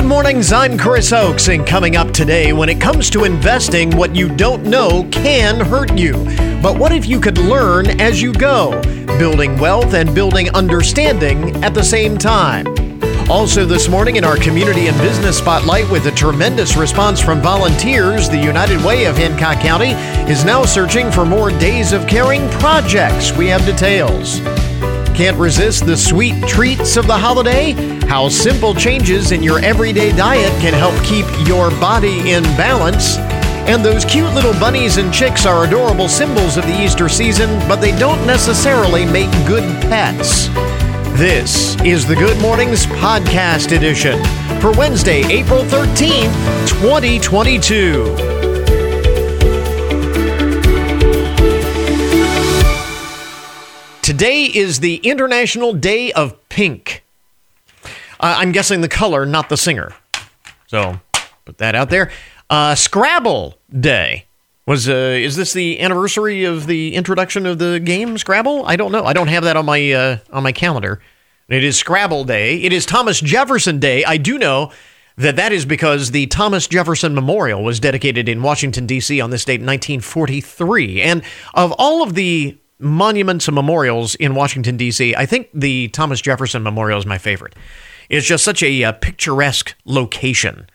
[0.00, 4.16] Good mornings, I'm Chris Oakes, and coming up today, when it comes to investing, what
[4.16, 6.14] you don't know can hurt you.
[6.62, 8.80] But what if you could learn as you go,
[9.18, 12.66] building wealth and building understanding at the same time?
[13.30, 18.26] Also, this morning in our community and business spotlight, with a tremendous response from volunteers,
[18.26, 19.90] the United Way of Hancock County
[20.32, 23.36] is now searching for more Days of Caring projects.
[23.36, 24.40] We have details.
[25.20, 27.72] Can't resist the sweet treats of the holiday?
[28.06, 33.18] How simple changes in your everyday diet can help keep your body in balance.
[33.68, 37.82] And those cute little bunnies and chicks are adorable symbols of the Easter season, but
[37.82, 40.46] they don't necessarily make good pets.
[41.18, 44.18] This is the Good Mornings Podcast Edition
[44.58, 46.32] for Wednesday, April 13th,
[46.66, 48.49] 2022.
[54.10, 57.04] Today is the International Day of Pink.
[57.84, 59.92] Uh, I'm guessing the color, not the singer.
[60.66, 60.98] So
[61.44, 62.10] put that out there.
[62.50, 64.26] Uh, Scrabble Day
[64.66, 64.88] was.
[64.88, 68.66] Uh, is this the anniversary of the introduction of the game Scrabble?
[68.66, 69.04] I don't know.
[69.04, 71.00] I don't have that on my uh, on my calendar.
[71.48, 72.60] It is Scrabble Day.
[72.62, 74.04] It is Thomas Jefferson Day.
[74.04, 74.72] I do know
[75.18, 79.20] that that is because the Thomas Jefferson Memorial was dedicated in Washington D.C.
[79.20, 81.00] on this date in 1943.
[81.00, 81.22] And
[81.54, 86.62] of all of the monuments and memorials in Washington, D.C., I think the Thomas Jefferson
[86.62, 87.54] Memorial is my favorite.
[88.08, 90.66] It's just such a, uh, picturesque location.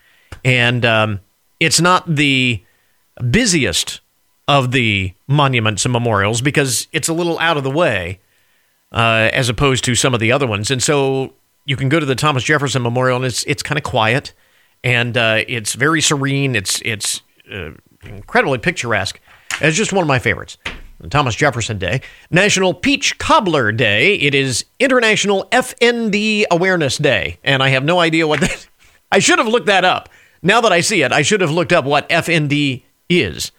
[0.44, 1.20] And um,
[1.60, 2.64] it's not the
[3.30, 4.02] busiest
[4.48, 8.20] of the monuments and memorials because it's a little out of the way
[8.92, 10.70] uh, as opposed to some of the other ones.
[10.70, 11.34] And so
[11.66, 14.34] you can go to the Thomas Jefferson Memorial and it's, it's kind of quiet
[14.84, 16.56] and uh, it's very serene.
[16.56, 17.72] It's, it's uh,
[18.04, 19.20] incredibly picturesque.
[19.62, 20.58] It's just one of my favorites.
[21.10, 22.02] Thomas Jefferson Day,
[22.32, 24.16] National Peach Cobbler Day.
[24.16, 28.68] It is International FND Awareness Day, and I have no idea what that.
[29.12, 30.10] I should have looked that up.
[30.42, 33.52] Now that I see it, I should have looked up what FND is,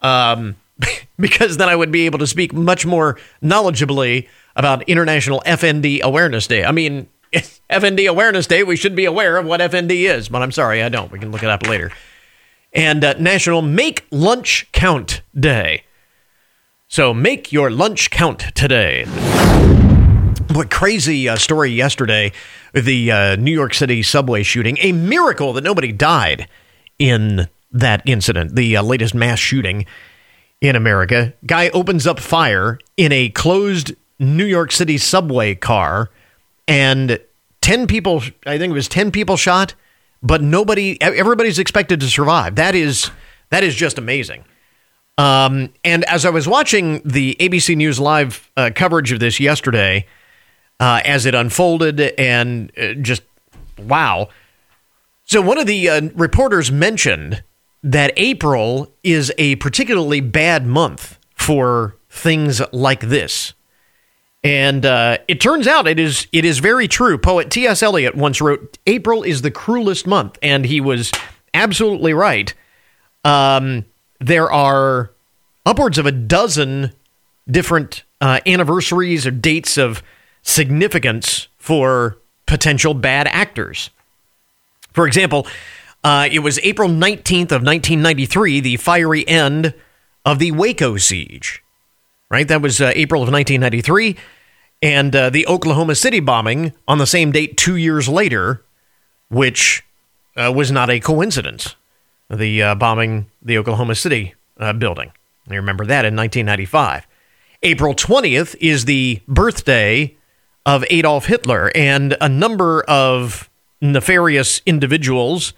[0.00, 0.56] um,
[1.18, 6.46] because then I would be able to speak much more knowledgeably about International FND Awareness
[6.46, 6.64] Day.
[6.64, 10.52] I mean, FND Awareness Day, we should be aware of what FND is, but I'm
[10.52, 11.10] sorry, I don't.
[11.10, 11.90] We can look it up later.
[12.72, 15.84] And uh, National Make Lunch Count Day.
[16.92, 19.06] So make your lunch count today.
[20.52, 22.32] What crazy uh, story yesterday
[22.74, 24.76] the uh, New York City subway shooting.
[24.82, 26.48] A miracle that nobody died
[26.98, 29.86] in that incident, the uh, latest mass shooting
[30.60, 31.32] in America.
[31.46, 36.10] Guy opens up fire in a closed New York City subway car,
[36.68, 37.18] and
[37.62, 39.74] 10 people, I think it was 10 people shot,
[40.22, 42.56] but nobody, everybody's expected to survive.
[42.56, 43.10] That is,
[43.48, 44.44] that is just amazing.
[45.18, 50.06] Um, and as I was watching the ABC News Live uh, coverage of this yesterday,
[50.80, 53.22] uh, as it unfolded, and uh, just
[53.78, 54.28] wow.
[55.24, 57.44] So, one of the uh, reporters mentioned
[57.82, 63.54] that April is a particularly bad month for things like this.
[64.44, 67.16] And uh, it turns out it is it is very true.
[67.16, 67.82] Poet T.S.
[67.82, 71.12] Eliot once wrote, "April is the cruelest month," and he was
[71.54, 72.52] absolutely right.
[73.24, 73.84] Um,
[74.22, 75.10] there are
[75.66, 76.92] upwards of a dozen
[77.50, 80.02] different uh, anniversaries or dates of
[80.42, 83.90] significance for potential bad actors.
[84.92, 85.46] For example,
[86.04, 89.74] uh, it was April 19th of 1993, the fiery end
[90.24, 91.62] of the Waco siege.
[92.30, 92.46] Right?
[92.48, 94.16] That was uh, April of 1993.
[94.80, 98.64] And uh, the Oklahoma City bombing on the same date two years later,
[99.28, 99.84] which
[100.36, 101.76] uh, was not a coincidence
[102.32, 105.12] the uh, bombing the Oklahoma City uh, building.
[105.48, 107.06] I remember that in 1995.
[107.62, 110.16] April 20th is the birthday
[110.64, 113.50] of Adolf Hitler, and a number of
[113.80, 115.52] nefarious individuals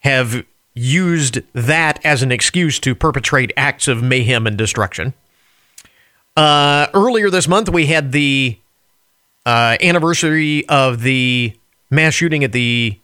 [0.00, 5.14] have used that as an excuse to perpetrate acts of mayhem and destruction.
[6.36, 8.58] Uh, earlier this month, we had the
[9.44, 11.54] uh, anniversary of the
[11.90, 12.98] mass shooting at the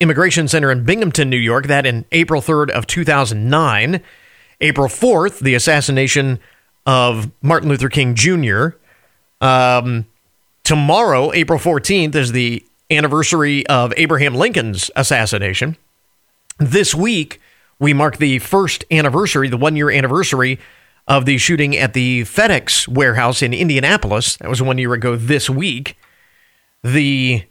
[0.00, 4.00] Immigration Center in Binghamton, New York, that in April 3rd of 2009.
[4.62, 6.38] April 4th, the assassination
[6.86, 8.68] of Martin Luther King Jr.
[9.40, 10.06] Um,
[10.64, 15.76] tomorrow, April 14th, is the anniversary of Abraham Lincoln's assassination.
[16.58, 17.40] This week,
[17.78, 20.58] we mark the first anniversary, the one year anniversary
[21.08, 24.36] of the shooting at the FedEx warehouse in Indianapolis.
[24.36, 25.96] That was one year ago this week.
[26.84, 27.44] The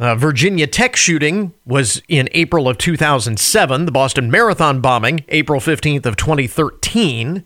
[0.00, 3.84] uh, Virginia Tech shooting was in April of 2007.
[3.84, 7.44] The Boston Marathon bombing, April 15th of 2013.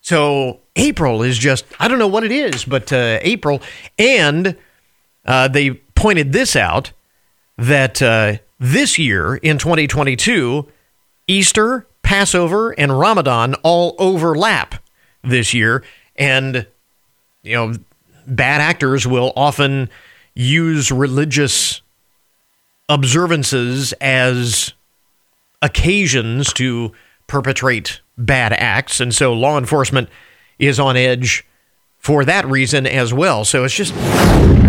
[0.00, 3.60] So April is just, I don't know what it is, but uh, April.
[3.98, 4.56] And
[5.26, 6.92] uh, they pointed this out
[7.58, 10.66] that uh, this year in 2022,
[11.26, 14.76] Easter, Passover, and Ramadan all overlap
[15.22, 15.84] this year.
[16.16, 16.66] And,
[17.42, 17.74] you know,
[18.26, 19.90] bad actors will often
[20.34, 21.81] use religious
[22.92, 24.74] observances as
[25.62, 26.92] occasions to
[27.26, 29.00] perpetrate bad acts.
[29.00, 30.10] And so law enforcement
[30.58, 31.46] is on edge
[31.96, 33.44] for that reason as well.
[33.46, 33.94] So it's just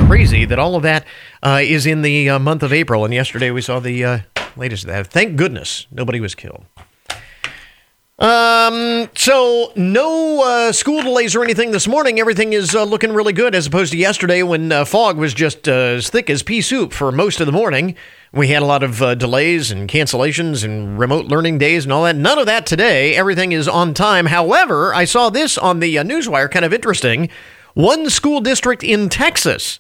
[0.07, 1.05] crazy that all of that
[1.41, 3.03] uh, is in the uh, month of April.
[3.03, 4.19] And yesterday we saw the uh,
[4.55, 5.07] latest of that.
[5.07, 6.63] Thank goodness nobody was killed.
[8.19, 12.19] Um, so no uh, school delays or anything this morning.
[12.19, 15.67] Everything is uh, looking really good as opposed to yesterday when uh, fog was just
[15.67, 17.95] uh, as thick as pea soup for most of the morning.
[18.31, 22.03] We had a lot of uh, delays and cancellations and remote learning days and all
[22.03, 22.15] that.
[22.15, 23.15] None of that today.
[23.15, 24.27] Everything is on time.
[24.27, 27.29] However, I saw this on the uh, newswire, kind of interesting.
[27.73, 29.79] One school district in Texas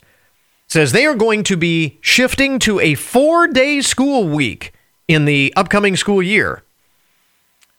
[0.67, 4.73] says they are going to be shifting to a four-day school week
[5.07, 6.62] in the upcoming school year.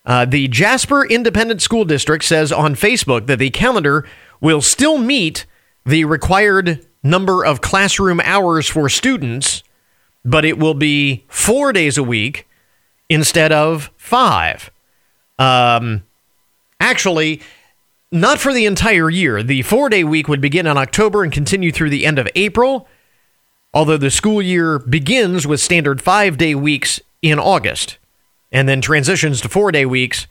[0.05, 4.07] Uh, the Jasper Independent School District says on Facebook that the calendar
[4.41, 5.47] will still meet
[5.87, 9.63] the required number of classroom hours for students,
[10.25, 12.47] but it will be four days a week
[13.09, 14.71] instead of five.
[15.39, 16.03] Um,
[16.81, 17.41] actually,
[18.13, 19.43] not for the entire year.
[19.43, 22.89] The four day week would begin in October and continue through the end of April,
[23.73, 27.99] although the school year begins with standard five day weeks in August
[28.55, 30.27] and then transitions to four day weeks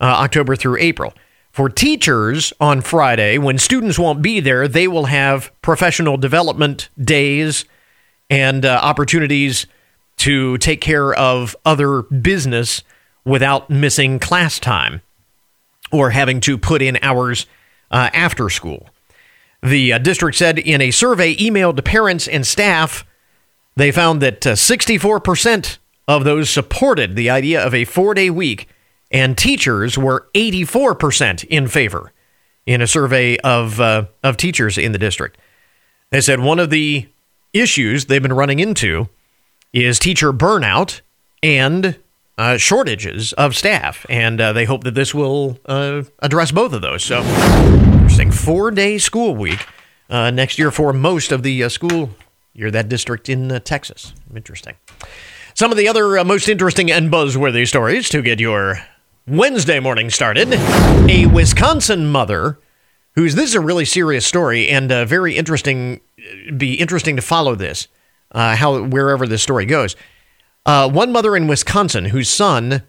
[0.00, 1.14] uh, October through April.
[1.52, 7.64] For teachers on Friday, when students won't be there, they will have professional development days
[8.28, 9.66] and uh, opportunities
[10.18, 12.82] to take care of other business
[13.24, 15.00] without missing class time
[15.90, 17.46] or having to put in hours
[17.90, 18.88] uh, after school.
[19.62, 23.04] The uh, district said in a survey emailed to parents and staff,
[23.76, 25.78] they found that uh, 64%
[26.08, 28.66] of those supported the idea of a four day week,
[29.10, 32.12] and teachers were 84% in favor
[32.66, 35.38] in a survey of, uh, of teachers in the district.
[36.10, 37.06] They said one of the
[37.52, 39.08] issues they've been running into
[39.72, 41.02] is teacher burnout
[41.42, 41.98] and
[42.38, 46.82] uh, shortages of staff, and uh, they hope that this will uh, address both of
[46.82, 47.04] those.
[47.04, 48.30] So, interesting.
[48.30, 49.66] Four day school week
[50.08, 52.10] uh, next year for most of the uh, school
[52.54, 54.14] year, that district in uh, Texas.
[54.34, 54.74] Interesting.
[55.58, 58.78] Some of the other uh, most interesting and buzzworthy stories to get your
[59.26, 60.52] Wednesday morning started.
[61.10, 62.60] A Wisconsin mother,
[63.16, 66.00] who's this is a really serious story and uh, very interesting.
[66.56, 67.88] Be interesting to follow this,
[68.30, 69.96] uh, how wherever this story goes.
[70.64, 72.84] Uh, one mother in Wisconsin whose son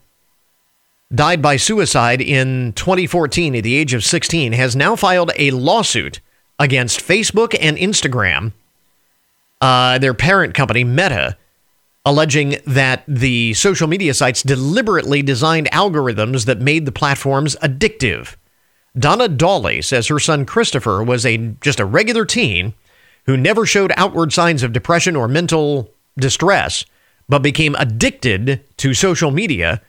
[1.12, 6.20] died by suicide in 2014 at the age of 16 has now filed a lawsuit
[6.60, 8.52] against Facebook and Instagram,
[9.60, 11.36] uh, their parent company Meta
[12.10, 18.36] alleging that the social media sites deliberately designed algorithms that made the platforms addictive.
[18.98, 22.74] Donna Dawley says her son Christopher was a just a regular teen
[23.28, 26.84] who never showed outward signs of depression or mental distress,
[27.30, 29.80] but became addicted to social media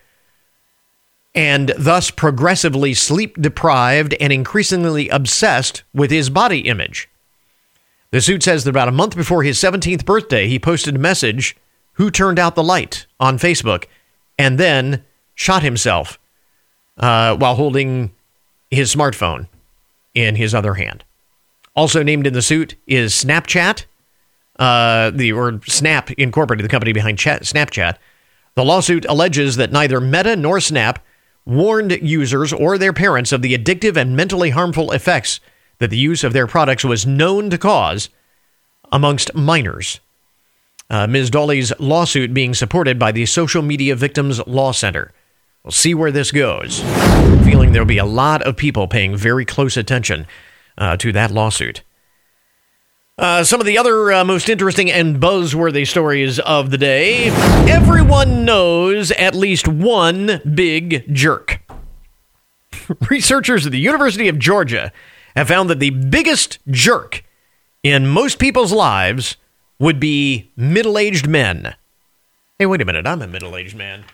[1.34, 7.08] and thus progressively sleep deprived and increasingly obsessed with his body image.
[8.11, 11.56] The suit says that about a month before his 17th birthday, he posted a message
[11.94, 13.86] who turned out the light on Facebook
[14.38, 16.19] and then shot himself
[16.98, 18.12] uh, while holding
[18.70, 19.48] his smartphone
[20.15, 21.05] in his other hand.
[21.74, 23.84] Also named in the suit is Snapchat,
[24.58, 27.96] uh, the or Snap Incorporated, the company behind chat, Snapchat.
[28.55, 30.98] The lawsuit alleges that neither Meta nor Snap
[31.46, 35.41] warned users or their parents of the addictive and mentally harmful effects
[35.79, 38.10] that the use of their products was known to cause
[38.93, 40.00] amongst minors.
[40.91, 41.31] Uh, Ms.
[41.31, 45.13] Dawley's lawsuit being supported by the Social Media Victims Law Center.
[45.63, 46.81] We'll see where this goes.
[47.44, 50.27] Feeling there'll be a lot of people paying very close attention
[50.77, 51.82] uh, to that lawsuit.
[53.17, 57.29] Uh, some of the other uh, most interesting and buzzworthy stories of the day.
[57.69, 61.61] Everyone knows at least one big jerk.
[63.11, 64.91] Researchers at the University of Georgia
[65.37, 67.23] have found that the biggest jerk
[67.82, 69.37] in most people's lives
[69.81, 71.75] would be middle aged men.
[72.58, 73.06] Hey, wait a minute.
[73.06, 74.05] I'm a middle aged man.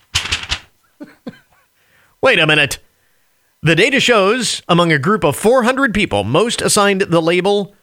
[2.23, 2.78] wait a minute.
[3.62, 7.75] The data shows among a group of 400 people, most assigned the label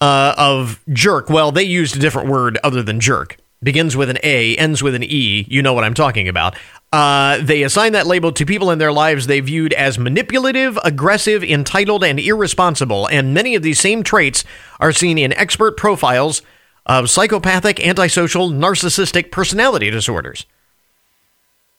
[0.00, 1.30] uh, of jerk.
[1.30, 3.36] Well, they used a different word other than jerk.
[3.62, 5.46] Begins with an A, ends with an E.
[5.48, 6.56] You know what I'm talking about.
[6.92, 11.44] Uh, they assigned that label to people in their lives they viewed as manipulative, aggressive,
[11.44, 13.06] entitled, and irresponsible.
[13.06, 14.44] And many of these same traits
[14.80, 16.42] are seen in expert profiles
[16.86, 20.46] of psychopathic, antisocial, narcissistic personality disorders.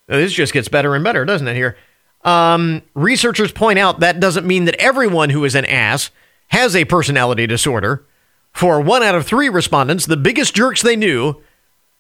[0.08, 1.56] This just gets better and better, doesn't it?
[1.56, 1.78] Here,
[2.24, 6.10] um, researchers point out that doesn't mean that everyone who is an ass
[6.48, 8.06] has a personality disorder.
[8.52, 11.42] For one out of three respondents, the biggest jerks they knew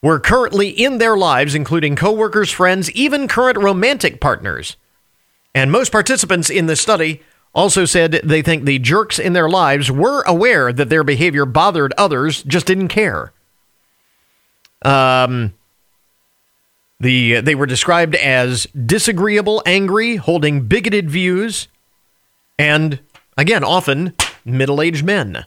[0.01, 4.77] were currently in their lives, including coworkers, friends, even current romantic partners.
[5.53, 7.21] And most participants in the study
[7.55, 11.93] also said they think the jerks in their lives were aware that their behavior bothered
[11.97, 13.31] others, just didn't care.
[14.83, 15.53] Um,
[16.99, 21.67] the they were described as disagreeable, angry, holding bigoted views,
[22.59, 22.99] and
[23.37, 25.45] again, often middle-aged men.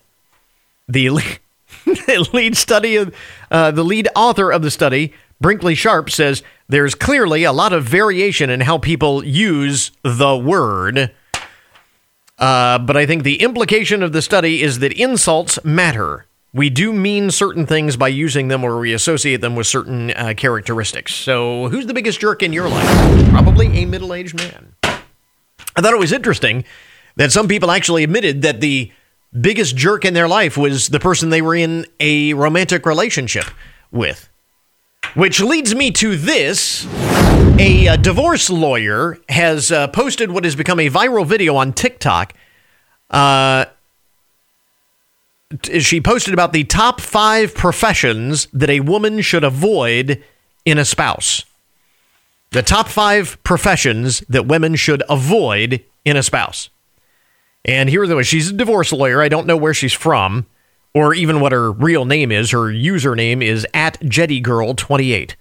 [0.88, 1.11] The
[2.33, 3.15] lead study of
[3.50, 7.85] uh, the lead author of the study, Brinkley Sharp, says there's clearly a lot of
[7.85, 11.12] variation in how people use the word.
[12.38, 16.26] Uh, but I think the implication of the study is that insults matter.
[16.54, 20.35] We do mean certain things by using them or we associate them with certain uh,
[20.37, 21.14] characteristics.
[21.14, 23.30] So, who's the biggest jerk in your life?
[23.30, 24.75] Probably a middle aged man.
[24.83, 26.64] I thought it was interesting
[27.16, 28.90] that some people actually admitted that the
[29.38, 33.45] biggest jerk in their life was the person they were in a romantic relationship
[33.90, 34.27] with.
[35.15, 36.87] Which leads me to this.
[37.59, 41.73] A, a uh, divorce lawyer has uh, posted what has become a viral video on
[41.73, 42.35] TikTok.
[43.11, 43.65] Uh,
[45.81, 50.23] she posted about the top five professions that a woman should avoid
[50.65, 51.45] in a spouse.
[52.50, 56.69] The top five professions that women should avoid in a spouse.
[57.65, 59.23] And here are the way she's a divorce lawyer.
[59.23, 60.47] I don't know where she's from
[60.95, 62.50] or even what her real name is.
[62.50, 65.35] Her username is at JettyGirl28.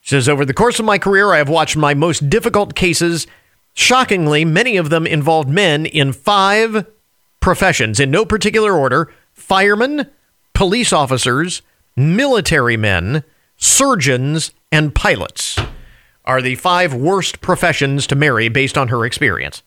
[0.00, 3.26] She says, Over the course of my career, I have watched my most difficult cases.
[3.74, 6.86] Shockingly, many of them involved men in five
[7.40, 10.10] professions, in no particular order firemen,
[10.54, 11.62] police officers,
[11.94, 13.22] military men,
[13.56, 15.58] surgeons, and pilots
[16.24, 19.62] are the five worst professions to marry based on her experience.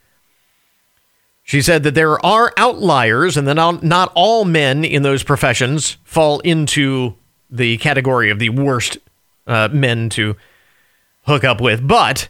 [1.50, 6.42] She said that there are outliers and that not all men in those professions fall
[6.42, 7.16] into
[7.50, 9.00] the category of the worst
[9.48, 10.36] uh, men to
[11.24, 11.88] hook up with.
[11.88, 12.30] But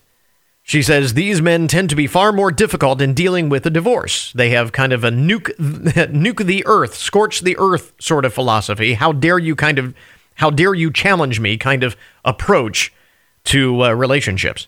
[0.63, 4.31] she says these men tend to be far more difficult in dealing with a divorce.
[4.31, 8.93] They have kind of a nuke, nuke the earth, scorch the earth sort of philosophy.
[8.93, 9.93] How dare you kind of,
[10.35, 12.93] how dare you challenge me kind of approach
[13.43, 14.67] to uh, relationships.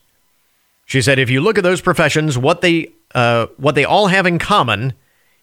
[0.85, 4.25] She said if you look at those professions, what they uh, what they all have
[4.25, 4.93] in common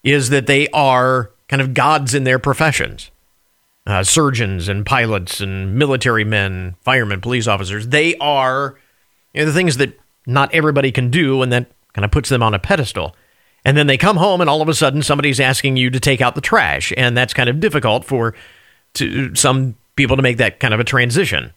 [0.03, 3.11] is that they are kind of gods in their professions.
[3.87, 7.89] Uh, surgeons and pilots and military men, firemen, police officers.
[7.89, 8.79] They are
[9.33, 12.43] you know, the things that not everybody can do, and that kind of puts them
[12.43, 13.17] on a pedestal.
[13.65, 16.21] And then they come home, and all of a sudden, somebody's asking you to take
[16.21, 18.35] out the trash, and that's kind of difficult for
[18.95, 21.53] to, some people to make that kind of a transition.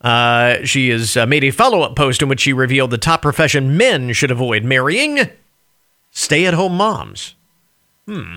[0.00, 3.22] Uh, she has uh, made a follow up post in which she revealed the top
[3.22, 5.30] profession men should avoid marrying
[6.10, 7.34] stay at home moms.
[8.06, 8.36] Hmm.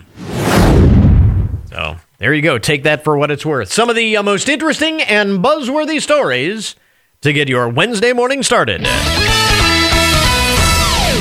[1.70, 2.58] So there you go.
[2.58, 3.72] Take that for what it's worth.
[3.72, 6.75] Some of the uh, most interesting and buzzworthy stories
[7.22, 8.82] to get your Wednesday morning started.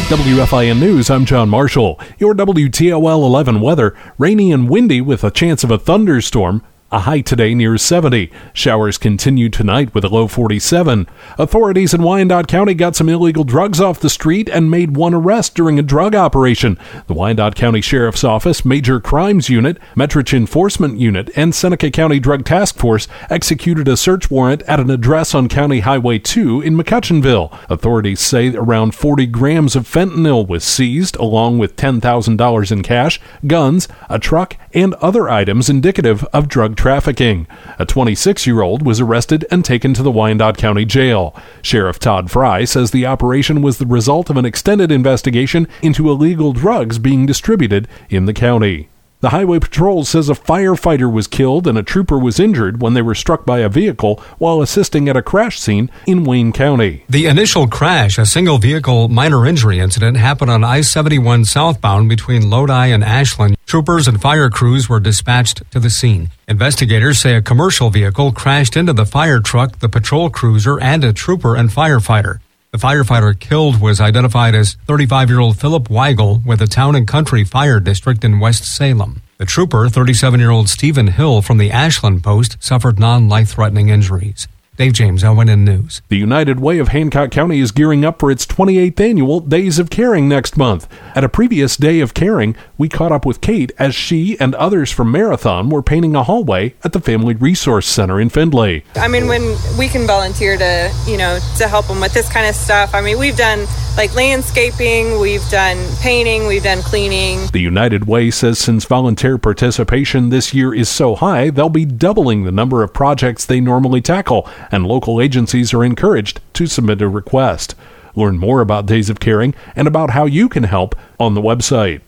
[0.08, 2.00] WFIN News, I'm John Marshall.
[2.18, 6.64] Your WTOL 11 weather rainy and windy with a chance of a thunderstorm.
[6.90, 8.32] A high today near 70.
[8.54, 11.06] Showers continue tonight with a low 47.
[11.36, 15.54] Authorities in Wyandot County got some illegal drugs off the street and made one arrest
[15.54, 16.78] during a drug operation.
[17.06, 22.46] The Wyandot County Sheriff's Office, Major Crimes Unit, Metrich Enforcement Unit, and Seneca County Drug
[22.46, 27.54] Task Force executed a search warrant at an address on County Highway 2 in McCutchenville.
[27.68, 33.88] Authorities say around 40 grams of fentanyl was seized, along with $10,000 in cash, guns,
[34.08, 37.48] a truck, and other items indicative of drug trafficking.
[37.80, 41.34] A 26 year old was arrested and taken to the Wyandot County Jail.
[41.60, 46.52] Sheriff Todd Fry says the operation was the result of an extended investigation into illegal
[46.52, 48.88] drugs being distributed in the county.
[49.20, 53.02] The Highway Patrol says a firefighter was killed and a trooper was injured when they
[53.02, 57.02] were struck by a vehicle while assisting at a crash scene in Wayne County.
[57.08, 62.48] The initial crash, a single vehicle minor injury incident, happened on I 71 southbound between
[62.48, 63.56] Lodi and Ashland.
[63.66, 66.30] Troopers and fire crews were dispatched to the scene.
[66.46, 71.12] Investigators say a commercial vehicle crashed into the fire truck, the patrol cruiser, and a
[71.12, 72.38] trooper and firefighter.
[72.70, 77.08] The firefighter killed was identified as 35 year old Philip Weigel with the Town and
[77.08, 79.22] Country Fire District in West Salem.
[79.38, 83.88] The trooper, 37 year old Stephen Hill from the Ashland Post, suffered non life threatening
[83.88, 84.48] injuries.
[84.78, 86.02] Dave James, ONN News.
[86.06, 89.90] The United Way of Hancock County is gearing up for its 28th annual Days of
[89.90, 90.86] Caring next month.
[91.16, 94.92] At a previous Day of Caring, we caught up with Kate as she and others
[94.92, 98.84] from Marathon were painting a hallway at the Family Resource Center in Findlay.
[98.94, 102.46] I mean, when we can volunteer to, you know, to help them with this kind
[102.46, 103.66] of stuff, I mean, we've done
[103.96, 107.48] like landscaping, we've done painting, we've done cleaning.
[107.48, 112.44] The United Way says since volunteer participation this year is so high, they'll be doubling
[112.44, 117.08] the number of projects they normally tackle and local agencies are encouraged to submit a
[117.08, 117.74] request.
[118.14, 122.00] Learn more about Days of Caring and about how you can help on the website.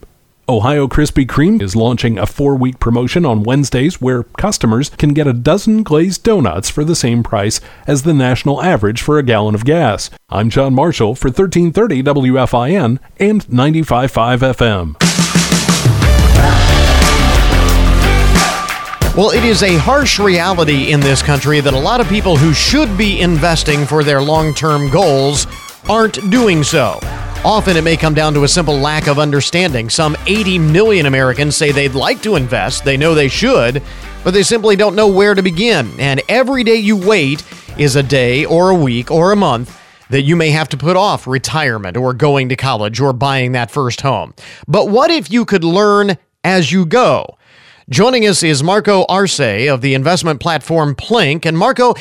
[0.51, 5.29] Ohio Krispy Kreme is launching a four week promotion on Wednesdays where customers can get
[5.29, 9.55] a dozen glazed donuts for the same price as the national average for a gallon
[9.55, 10.11] of gas.
[10.29, 15.50] I'm John Marshall for 1330 WFIN and 955 FM.
[19.17, 22.55] Well, it is a harsh reality in this country that a lot of people who
[22.55, 25.49] should be investing for their long term goals
[25.89, 27.01] aren't doing so.
[27.45, 29.91] Often it may come down to a simple lack of understanding.
[29.91, 33.83] Some 80 million Americans say they'd like to invest, they know they should,
[34.23, 35.91] but they simply don't know where to begin.
[35.99, 37.43] And every day you wait
[37.77, 39.77] is a day or a week or a month
[40.11, 43.73] that you may have to put off retirement or going to college or buying that
[43.73, 44.35] first home.
[44.69, 47.37] But what if you could learn as you go?
[47.91, 51.45] Joining us is Marco Arce of the investment platform Plynk.
[51.45, 51.95] And Marco,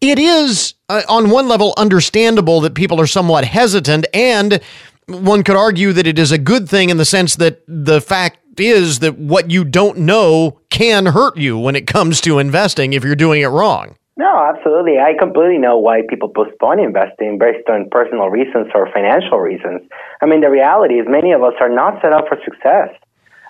[0.00, 4.60] it is uh, on one level understandable that people are somewhat hesitant, and
[5.06, 8.40] one could argue that it is a good thing in the sense that the fact
[8.58, 13.04] is that what you don't know can hurt you when it comes to investing if
[13.04, 13.94] you're doing it wrong.
[14.16, 14.98] No, absolutely.
[14.98, 19.82] I completely know why people postpone investing based on personal reasons or financial reasons.
[20.20, 22.88] I mean, the reality is many of us are not set up for success.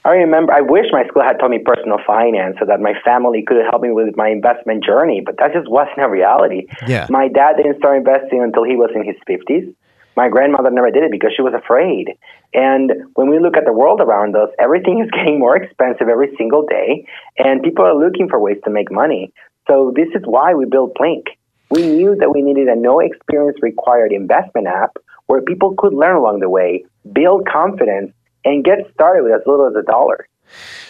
[0.07, 3.43] I remember, I wish my school had taught me personal finance so that my family
[3.43, 6.69] could help me with my investment journey, but that just wasn't a reality.
[6.87, 7.09] Yeah.
[7.11, 9.75] My dad didn't start investing until he was in his 50s.
[10.17, 12.15] My grandmother never did it because she was afraid.
[12.55, 16.33] And when we look at the world around us, everything is getting more expensive every
[16.39, 17.05] single day,
[17.37, 19.33] and people are looking for ways to make money.
[19.67, 21.25] So this is why we built Plynk.
[21.71, 26.14] We knew that we needed a no experience required investment app where people could learn
[26.14, 28.12] along the way, build confidence,
[28.46, 30.26] and get started with as little as a dollar.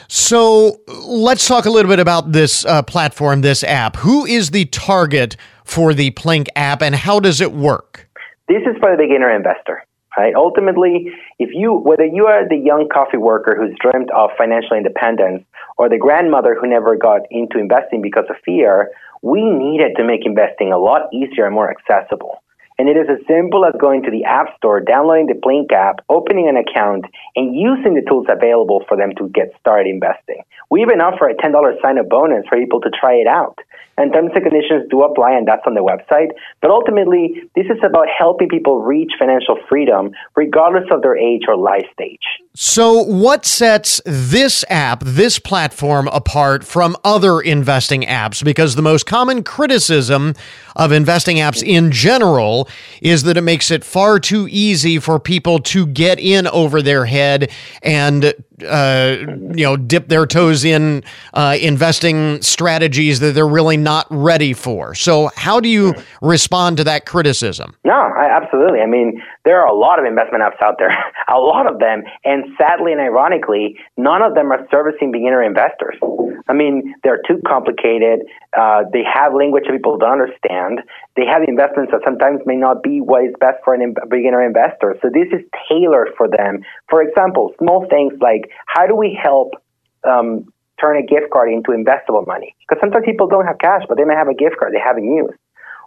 [0.08, 3.96] So let's talk a little bit about this uh, platform, this app.
[3.96, 8.08] Who is the target for the Plynk app and how does it work?
[8.46, 9.82] This is for the beginner investor.
[10.16, 10.34] Right?
[10.34, 15.44] Ultimately, if you whether you are the young coffee worker who's dreamed of financial independence
[15.76, 20.24] or the grandmother who never got into investing because of fear, we needed to make
[20.24, 22.42] investing a lot easier and more accessible.
[22.78, 26.04] And it is as simple as going to the App Store, downloading the Plynk app,
[26.10, 30.42] opening an account, and using the tools available for them to get started investing.
[30.70, 33.58] We even offer a $10 sign up bonus for people to try it out.
[33.98, 36.28] And terms and conditions do apply, and that's on the website.
[36.61, 41.56] But ultimately, this is about helping people reach financial freedom regardless of their age or
[41.56, 42.20] life stage.
[42.54, 48.44] So, what sets this app, this platform, apart from other investing apps?
[48.44, 50.35] Because the most common criticism
[50.74, 52.68] of investing apps in general
[53.00, 57.06] is that it makes it far too easy for people to get in over their
[57.06, 57.50] head
[57.82, 59.16] and uh,
[59.54, 61.02] you know dip their toes in
[61.34, 64.94] uh, investing strategies that they're really not ready for.
[64.94, 67.76] So, how do you respond to that criticism?
[67.84, 68.80] No, I, absolutely.
[68.80, 70.90] I mean, there are a lot of investment apps out there,
[71.28, 75.96] a lot of them, and sadly and ironically, none of them are servicing beginner investors.
[76.48, 78.20] I mean, they're too complicated.
[78.56, 80.80] Uh, they have language that people don't understand.
[81.16, 84.96] They have investments that sometimes may not be what is best for a beginner investor.
[85.00, 86.61] So this is tailored for them.
[86.90, 89.55] For example, small things like how do we help
[90.05, 92.55] um, turn a gift card into investable money?
[92.61, 95.11] Because sometimes people don't have cash, but they may have a gift card they haven't
[95.11, 95.38] used.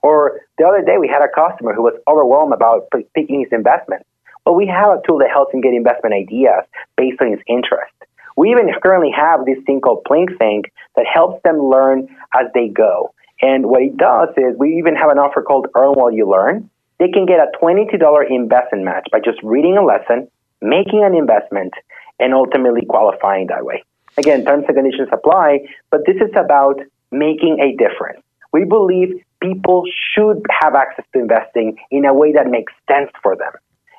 [0.02, 4.06] Or the other day, we had a customer who was overwhelmed about picking his investment.
[4.46, 6.66] Well, we have a tool that helps him get investment ideas
[6.98, 7.94] based on his interest.
[8.36, 12.70] We even currently have this thing called Plynk Think that helps them learn as they
[12.70, 13.14] go.
[13.42, 16.70] And what it does is we even have an offer called Earn While You Learn.
[17.00, 20.30] They can get a $22 investment match by just reading a lesson,
[20.62, 21.74] making an investment,
[22.20, 23.84] and ultimately qualifying that way.
[24.18, 25.60] Again, terms and conditions apply,
[25.92, 28.22] but this is about making a difference.
[28.52, 33.38] We believe people should have access to investing in a way that makes sense for
[33.38, 33.54] them.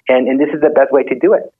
[0.09, 1.53] And, and this is the best way to do it.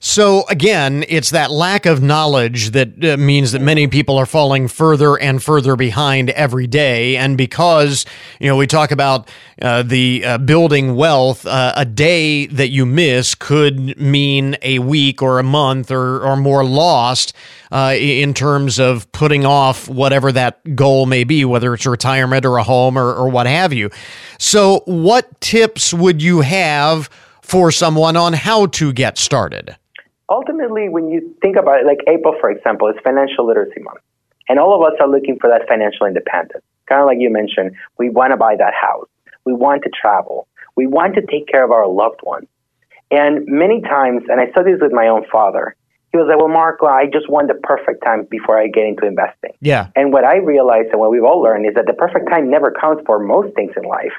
[0.00, 4.68] So again, it's that lack of knowledge that uh, means that many people are falling
[4.68, 7.16] further and further behind every day.
[7.16, 8.06] And because
[8.38, 9.28] you know we talk about
[9.60, 15.20] uh, the uh, building wealth, uh, a day that you miss could mean a week
[15.20, 17.32] or a month or or more lost
[17.72, 22.56] uh, in terms of putting off whatever that goal may be, whether it's retirement or
[22.58, 23.90] a home or, or what have you.
[24.38, 27.10] So, what tips would you have
[27.42, 29.76] for someone on how to get started?
[30.28, 34.00] Ultimately, when you think about it, like April, for example, is Financial Literacy Month.
[34.48, 36.64] And all of us are looking for that financial independence.
[36.86, 39.08] Kind of like you mentioned, we want to buy that house.
[39.44, 40.48] We want to travel.
[40.76, 42.46] We want to take care of our loved ones.
[43.10, 45.74] And many times, and I saw this with my own father,
[46.12, 49.06] he was like, Well, Marco, I just want the perfect time before I get into
[49.06, 49.52] investing.
[49.60, 49.88] Yeah.
[49.94, 52.74] And what I realized and what we've all learned is that the perfect time never
[52.80, 54.12] counts for most things in life.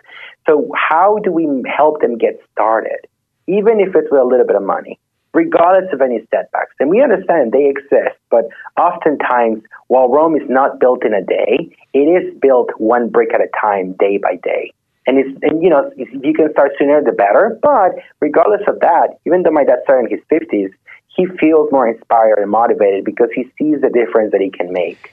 [0.47, 3.07] So, how do we help them get started,
[3.47, 4.99] even if it's with a little bit of money?
[5.33, 6.73] Regardless of any setbacks.
[6.79, 8.45] And we understand they exist, but
[8.77, 13.41] oftentimes, while Rome is not built in a day, it is built one brick at
[13.41, 14.71] a time, day by day.
[15.07, 17.57] And it's and you know if you can start sooner the better.
[17.63, 20.69] But regardless of that, even though my dad started in his fifties,
[21.07, 25.11] he feels more inspired and motivated because he sees the difference that he can make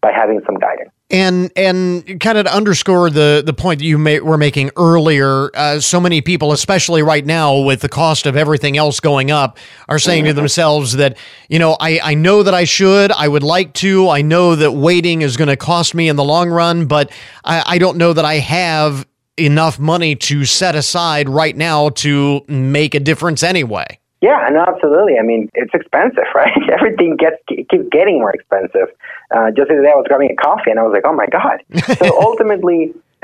[0.00, 0.93] by having some guidance.
[1.10, 5.50] And and kind of to underscore the the point that you may, were making earlier,
[5.54, 9.58] uh, so many people, especially right now with the cost of everything else going up,
[9.86, 11.18] are saying to themselves that
[11.50, 14.72] you know I I know that I should, I would like to, I know that
[14.72, 17.12] waiting is going to cost me in the long run, but
[17.44, 22.42] I, I don't know that I have enough money to set aside right now to
[22.48, 23.98] make a difference anyway.
[24.24, 25.18] Yeah, no, absolutely.
[25.20, 26.56] I mean, it's expensive, right?
[26.72, 28.88] Everything gets keeps getting more expensive.
[29.30, 31.12] Uh, just the other day, I was grabbing a coffee, and I was like, "Oh
[31.12, 31.60] my god!"
[32.00, 32.94] so ultimately,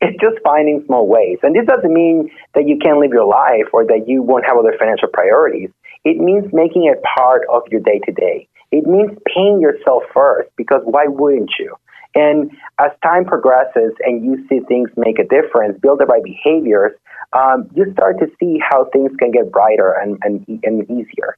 [0.00, 1.38] it's just finding small ways.
[1.42, 4.56] And this doesn't mean that you can't live your life or that you won't have
[4.56, 5.70] other financial priorities.
[6.04, 8.46] It means making it part of your day to day.
[8.70, 11.74] It means paying yourself first, because why wouldn't you?
[12.14, 16.92] And as time progresses and you see things make a difference, build the right behaviors,
[17.32, 21.36] um, you start to see how things can get brighter and, and, and easier.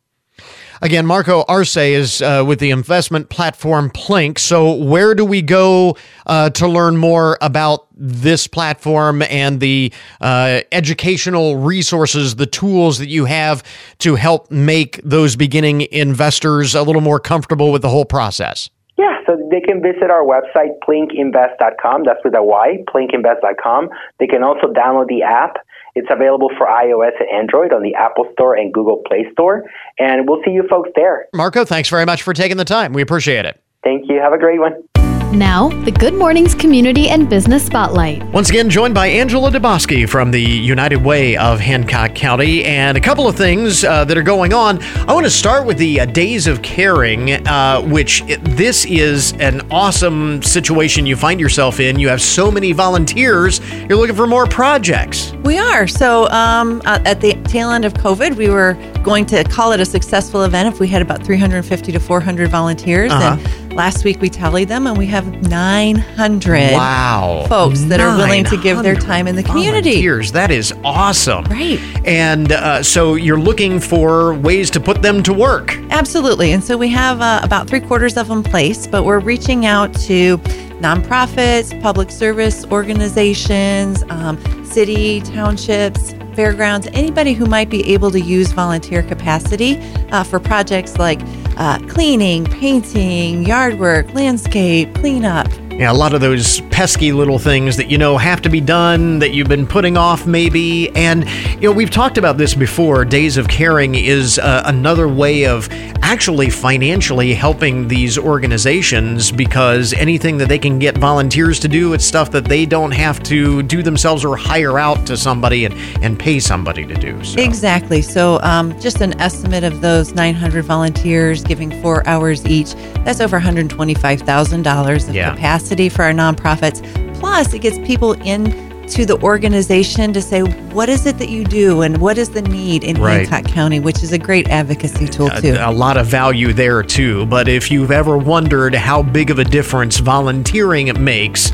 [0.82, 4.38] Again, Marco Arce is uh, with the investment platform Plynk.
[4.38, 10.62] So, where do we go uh, to learn more about this platform and the uh,
[10.72, 13.62] educational resources, the tools that you have
[13.98, 18.70] to help make those beginning investors a little more comfortable with the whole process?
[19.00, 22.04] Yeah, so they can visit our website, plynkinvest.com.
[22.04, 23.88] That's with a Y, plynkinvest.com.
[24.18, 25.56] They can also download the app
[25.94, 29.64] it's available for iOS and Android on the Apple Store and Google Play Store.
[29.98, 31.26] And we'll see you folks there.
[31.34, 32.92] Marco, thanks very much for taking the time.
[32.92, 33.60] We appreciate it.
[33.82, 34.20] Thank you.
[34.20, 35.09] Have a great one.
[35.32, 38.24] Now, the Good Mornings Community and Business Spotlight.
[38.32, 43.00] Once again, joined by Angela Dubosky from the United Way of Hancock County, and a
[43.00, 44.82] couple of things uh, that are going on.
[44.82, 49.32] I want to start with the uh, Days of Caring, uh, which it, this is
[49.34, 52.00] an awesome situation you find yourself in.
[52.00, 55.32] You have so many volunteers, you're looking for more projects.
[55.44, 55.86] We are.
[55.86, 59.80] So, um, uh, at the tail end of COVID, we were going to call it
[59.80, 63.10] a successful event if we had about 350 to 400 volunteers.
[63.10, 63.38] Uh-huh.
[63.38, 67.46] And last week we tallied them, and we have 900 wow.
[67.48, 69.90] folks that are willing to give their time in the community.
[69.90, 70.32] Volunteers.
[70.32, 71.44] That is awesome.
[71.44, 71.80] Right.
[72.06, 75.76] And uh, so you're looking for ways to put them to work.
[75.90, 76.52] Absolutely.
[76.52, 79.94] And so we have uh, about three quarters of them placed, but we're reaching out
[80.00, 80.38] to
[80.80, 88.50] nonprofits, public service organizations, um, city, townships, fairgrounds, anybody who might be able to use
[88.52, 89.78] volunteer capacity
[90.10, 91.20] uh, for projects like
[91.58, 95.46] uh, cleaning, painting, yard work, landscape, cleanup.
[95.80, 99.18] Yeah, a lot of those pesky little things that you know have to be done
[99.20, 100.94] that you've been putting off, maybe.
[100.94, 103.06] And, you know, we've talked about this before.
[103.06, 105.70] Days of Caring is uh, another way of
[106.02, 112.04] actually financially helping these organizations because anything that they can get volunteers to do, it's
[112.04, 115.72] stuff that they don't have to do themselves or hire out to somebody and,
[116.04, 117.24] and pay somebody to do.
[117.24, 117.40] So.
[117.40, 118.02] Exactly.
[118.02, 123.40] So, um, just an estimate of those 900 volunteers giving four hours each, that's over
[123.40, 125.34] $125,000 of yeah.
[125.34, 126.80] capacity publicity for our nonprofits.
[127.18, 131.44] Plus, it gets people in to the organization to say what is it that you
[131.44, 133.28] do and what is the need in right.
[133.28, 135.54] Hancock County, which is a great advocacy tool too.
[135.54, 137.24] A, a, lot of value there too.
[137.26, 141.52] But if you've ever wondered how big of a difference volunteering makes,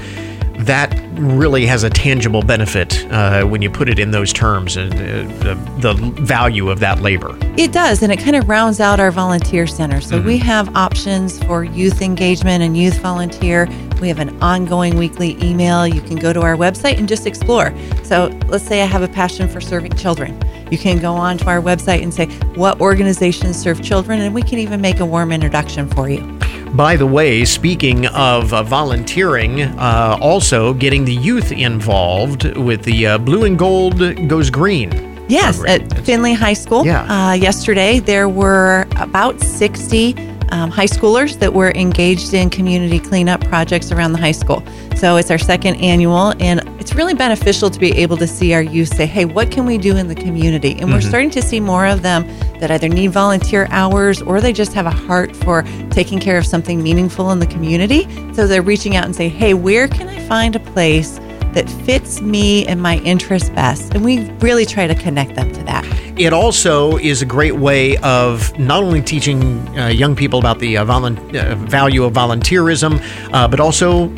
[0.59, 4.93] that really has a tangible benefit uh, when you put it in those terms and
[4.93, 7.37] uh, the, the, value of that labor.
[7.57, 10.01] It does, and it kind of rounds out our volunteer center.
[10.01, 10.27] So mm-hmm.
[10.27, 13.69] we have options for youth engagement and youth volunteer.
[14.01, 15.87] We have an ongoing weekly email.
[15.87, 17.75] You can go to our website and just explore.
[18.03, 20.39] So let's say I have a passion for serving children.
[20.71, 24.21] You can go on to our website and say, what organizations serve children?
[24.21, 26.39] And we can even make a warm introduction for you.
[26.75, 33.07] By the way, speaking of uh, volunteering, uh, also getting the youth involved with the
[33.07, 33.99] uh, Blue and Gold
[34.29, 34.91] Goes Green.
[35.29, 36.85] Yes, at Findlay High School.
[36.85, 37.03] Yeah.
[37.11, 40.15] Uh, yesterday, there were about 60
[40.51, 44.63] um, high schoolers that were engaged in community cleanup projects around the high school.
[44.97, 48.63] So it's our second annual, and it's really beneficial to be able to see our
[48.63, 50.73] youth say, hey, what can we do in the community?
[50.81, 52.27] And we're starting to see more of them
[52.61, 56.47] that either need volunteer hours or they just have a heart for taking care of
[56.47, 58.05] something meaningful in the community.
[58.33, 61.21] So they're reaching out and say, hey, where can I find a place?
[61.53, 63.95] That fits me and my interests best.
[63.95, 65.87] And we really try to connect them to that.
[66.19, 70.77] It also is a great way of not only teaching uh, young people about the
[70.77, 73.01] uh, volun- uh, value of volunteerism,
[73.33, 74.09] uh, but also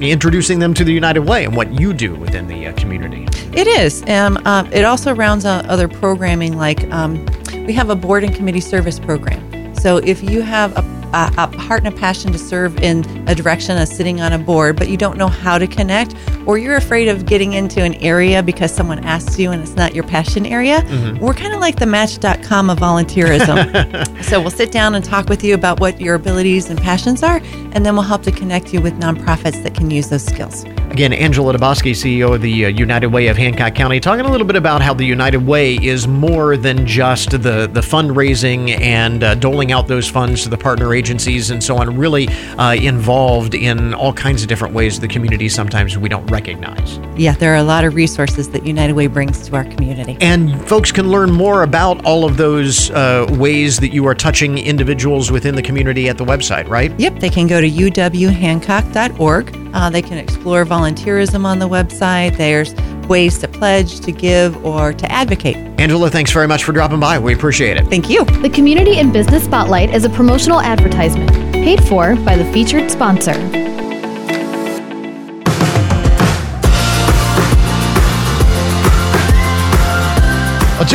[0.00, 3.26] introducing them to the United Way and what you do within the uh, community.
[3.52, 4.02] It is.
[4.08, 7.24] Um, uh, it also rounds out other programming, like um,
[7.66, 9.74] we have a board and committee service program.
[9.76, 13.34] So if you have a a, a heart and a passion to serve in a
[13.34, 16.14] direction of sitting on a board, but you don't know how to connect,
[16.46, 19.94] or you're afraid of getting into an area because someone asks you and it's not
[19.94, 21.24] your passion area, Mm-hmm.
[21.24, 24.22] we're kind of like the match.com of volunteerism.
[24.24, 27.40] so we'll sit down and talk with you about what your abilities and passions are,
[27.72, 30.64] and then we'll help to connect you with nonprofits that can use those skills.
[30.90, 34.46] Again, Angela Dubosky, CEO of the uh, United Way of Hancock County, talking a little
[34.46, 39.34] bit about how the United Way is more than just the, the fundraising and uh,
[39.36, 43.94] doling out those funds to the partner agencies and so on, really uh, involved in
[43.94, 46.98] all kinds of different ways the community sometimes we don't recognize.
[47.16, 50.16] Yeah, there are a lot of resources that United Way brings to our community.
[50.20, 54.58] And folks can learn more about all of those uh, ways that you are touching
[54.58, 56.98] individuals within the community at the website, right?
[56.98, 59.58] Yep, they can go to uwhancock.org.
[59.74, 62.36] Uh, they can explore volunteerism on the website.
[62.36, 62.74] There's
[63.12, 65.56] ways to pledge, to give, or to advocate.
[65.78, 67.18] Angela, thanks very much for dropping by.
[67.18, 67.86] We appreciate it.
[67.88, 68.24] Thank you.
[68.24, 73.34] The Community and Business Spotlight is a promotional advertisement paid for by the featured sponsor.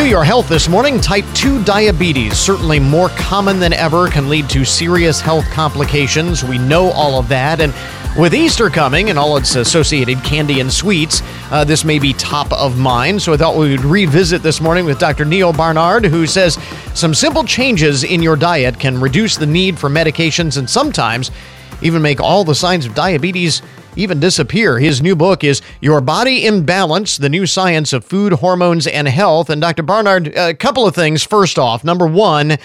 [0.07, 4.63] Your health this morning, type 2 diabetes, certainly more common than ever, can lead to
[4.63, 6.45] serious health complications.
[6.45, 7.59] We know all of that.
[7.59, 7.73] And
[8.17, 12.49] with Easter coming and all its associated candy and sweets, uh, this may be top
[12.53, 13.21] of mind.
[13.21, 15.25] So I thought we would revisit this morning with Dr.
[15.25, 16.57] Neal Barnard, who says
[16.93, 21.31] some simple changes in your diet can reduce the need for medications and sometimes
[21.81, 23.61] even make all the signs of diabetes
[23.97, 24.79] even disappear.
[24.79, 29.07] His new book is Your Body in Balance The New Science of Food, Hormones, and
[29.07, 29.49] Health.
[29.49, 29.83] And Dr.
[29.83, 31.23] Barnard, a couple of things.
[31.23, 32.57] First off, number one,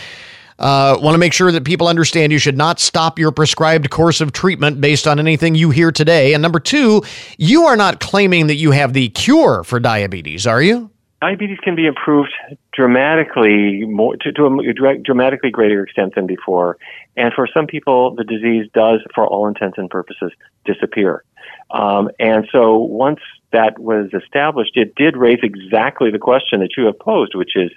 [0.59, 4.21] uh, want to make sure that people understand you should not stop your prescribed course
[4.21, 6.35] of treatment based on anything you hear today.
[6.35, 7.03] And number two,
[7.38, 10.90] you are not claiming that you have the cure for diabetes, are you?
[11.23, 12.33] Diabetes can be improved
[12.73, 16.77] dramatically more to, to a dramatically greater extent than before.
[17.17, 20.33] And for some people the disease does for all intents and purposes
[20.65, 21.23] disappear.
[21.71, 23.21] Um, and so once
[23.53, 27.71] that was established it did raise exactly the question that you have posed which is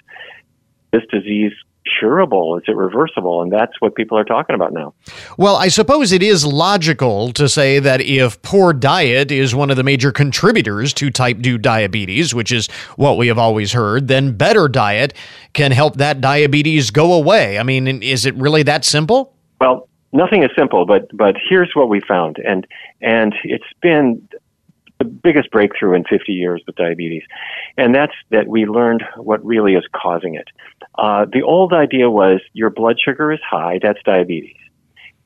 [0.92, 1.52] this disease
[1.98, 2.56] curable?
[2.58, 3.42] Is it reversible?
[3.42, 4.94] And that's what people are talking about now.
[5.36, 9.76] Well, I suppose it is logical to say that if poor diet is one of
[9.76, 14.36] the major contributors to type 2 diabetes, which is what we have always heard, then
[14.36, 15.14] better diet
[15.52, 17.58] can help that diabetes go away.
[17.58, 19.34] I mean, is it really that simple?
[19.60, 22.66] Well, nothing is simple, but but here's what we found, and
[23.00, 24.26] and it's been
[24.98, 27.22] the biggest breakthrough in 50 years with diabetes,
[27.76, 30.48] and that's that we learned what really is causing it.
[30.96, 34.56] Uh, the old idea was your blood sugar is high, that's diabetes.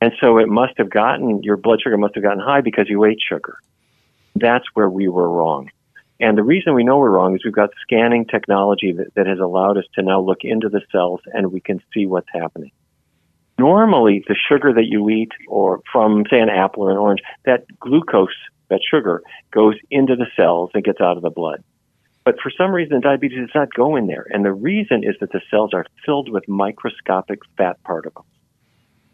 [0.01, 3.05] And so it must have gotten, your blood sugar must have gotten high because you
[3.05, 3.59] ate sugar.
[4.35, 5.69] That's where we were wrong.
[6.19, 9.39] And the reason we know we're wrong is we've got scanning technology that, that has
[9.39, 12.71] allowed us to now look into the cells and we can see what's happening.
[13.57, 17.65] Normally, the sugar that you eat, or from, say, an apple or an orange, that
[17.79, 18.29] glucose,
[18.71, 21.63] that sugar, goes into the cells and gets out of the blood.
[22.23, 24.25] But for some reason, diabetes does not go in there.
[24.29, 28.25] And the reason is that the cells are filled with microscopic fat particles.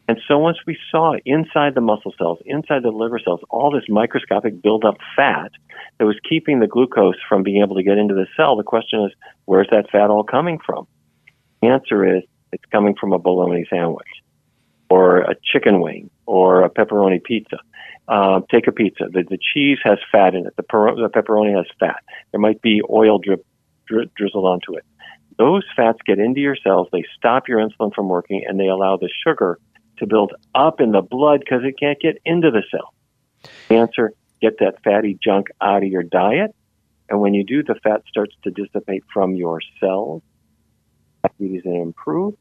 [0.10, 3.84] And so once we saw inside the muscle cells, inside the liver cells, all this
[3.90, 5.52] microscopic buildup fat
[5.98, 9.04] that was keeping the glucose from being able to get into the cell, the question
[9.04, 9.12] is,
[9.46, 10.88] where's that fat all coming from?
[11.62, 14.08] The answer is, it's coming from a bologna sandwich
[14.90, 17.58] or a chicken wing or a pepperoni pizza.
[18.08, 19.06] Uh, take a pizza.
[19.12, 20.56] The, the cheese has fat in it.
[20.56, 22.04] The, per- the pepperoni has fat.
[22.32, 23.46] There might be oil drip,
[23.86, 24.86] dri- drizzled onto it.
[25.38, 26.88] Those fats get into your cells.
[26.92, 29.60] They stop your insulin from working, and they allow the sugar
[29.98, 32.94] to build up in the blood because it can't get into the cell.
[33.70, 36.56] Answer: Get that fatty junk out of your diet,
[37.10, 40.24] and when you do, the fat starts to dissipate from your cells.
[41.24, 42.36] Diabetes and improve.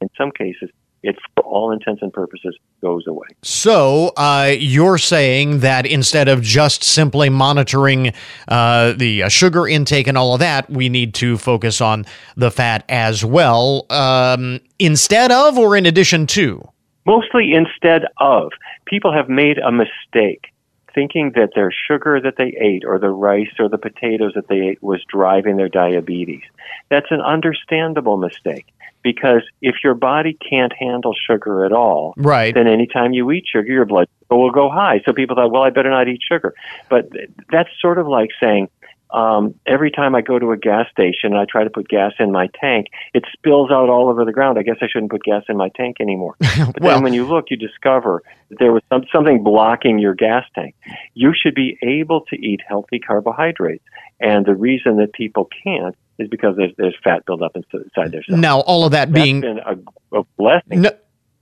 [0.00, 0.70] In some cases,
[1.06, 3.26] it, for all intents and purposes, goes away.
[3.42, 8.12] So uh, you're saying that instead of just simply monitoring
[8.48, 12.50] uh, the uh, sugar intake and all of that, we need to focus on the
[12.50, 16.62] fat as well, um, instead of or in addition to?
[17.06, 18.52] Mostly instead of.
[18.84, 20.52] People have made a mistake
[20.94, 24.60] thinking that their sugar that they ate or the rice or the potatoes that they
[24.60, 26.42] ate was driving their diabetes.
[26.88, 28.66] That's an understandable mistake
[29.06, 32.52] because if your body can't handle sugar at all, right.
[32.52, 35.00] then anytime you eat sugar, your blood sugar will go high.
[35.06, 36.54] So people thought, well, I better not eat sugar.
[36.90, 37.08] But
[37.52, 38.68] that's sort of like saying,
[39.12, 42.14] um, every time I go to a gas station and I try to put gas
[42.18, 44.58] in my tank, it spills out all over the ground.
[44.58, 46.34] I guess I shouldn't put gas in my tank anymore.
[46.56, 50.14] But well, then when you look, you discover that there was some, something blocking your
[50.14, 50.74] gas tank.
[51.14, 53.84] You should be able to eat healthy carbohydrates.
[54.18, 58.40] And the reason that people can't is because there's, there's fat buildup inside their cells.
[58.40, 60.82] now all of that That's being been a, a blessing.
[60.82, 60.90] No,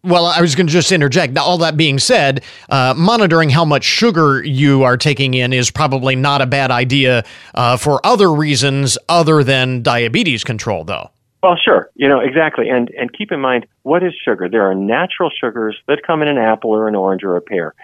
[0.04, 1.32] well, I was going to just interject.
[1.32, 5.70] Now, all that being said, uh, monitoring how much sugar you are taking in is
[5.70, 11.10] probably not a bad idea uh, for other reasons other than diabetes control, though.
[11.42, 11.90] Well, sure.
[11.94, 12.68] You know, exactly.
[12.68, 14.48] And, and keep in mind, what is sugar?
[14.48, 17.74] There are natural sugars that come in an apple or an orange or a pear.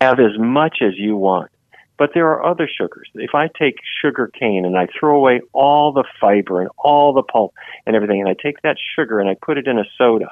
[0.00, 1.50] Have as much as you want.
[1.96, 3.08] But there are other sugars.
[3.14, 7.22] If I take sugar cane and I throw away all the fiber and all the
[7.22, 7.54] pulp
[7.86, 10.30] and everything, and I take that sugar and I put it in a soda,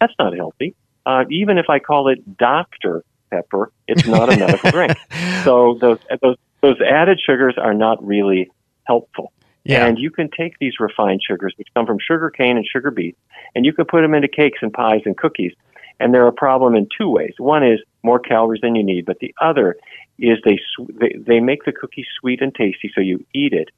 [0.00, 0.74] that's not healthy.
[1.06, 3.04] Uh, even if I call it Dr.
[3.30, 4.96] Pepper, it's not a medical drink.
[5.44, 8.50] So those, those, those added sugars are not really
[8.84, 9.32] helpful.
[9.64, 9.86] Yeah.
[9.86, 13.18] And you can take these refined sugars, which come from sugar cane and sugar beets,
[13.54, 15.52] and you can put them into cakes and pies and cookies.
[16.00, 17.34] And they're a problem in two ways.
[17.38, 19.76] One is more calories than you need, but the other
[20.18, 20.58] is they
[21.00, 23.68] they, they make the cookie sweet and tasty, so you eat it,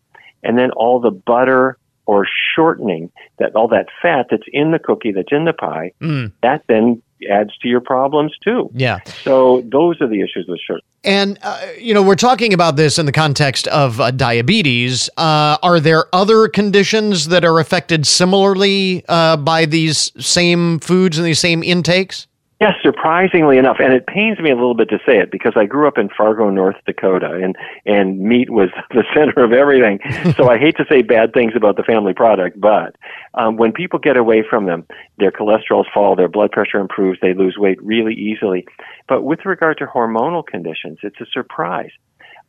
[0.42, 5.11] and then all the butter or shortening that all that fat that's in the cookie
[5.11, 8.68] that's in the pie Mm, that then adds to your problems too.
[8.75, 8.99] yeah.
[9.23, 10.81] So those are the issues with sugar.
[11.05, 15.09] And, uh, you know, we're talking about this in the context of uh, diabetes.
[15.16, 21.27] Uh, are there other conditions that are affected similarly uh, by these same foods and
[21.27, 22.27] these same intakes?
[22.61, 25.67] Yes, surprisingly enough, and it pains me a little bit to say it because I
[25.67, 29.99] grew up in Fargo, North Dakota, and and meat was the center of everything.
[30.37, 32.95] so I hate to say bad things about the family product, but
[33.35, 34.87] um, when people get away from them,
[35.19, 38.64] their cholesterols fall, their blood pressure improves, they lose weight really easily.
[39.09, 41.90] But with regard to hormonal conditions, it's a surprise.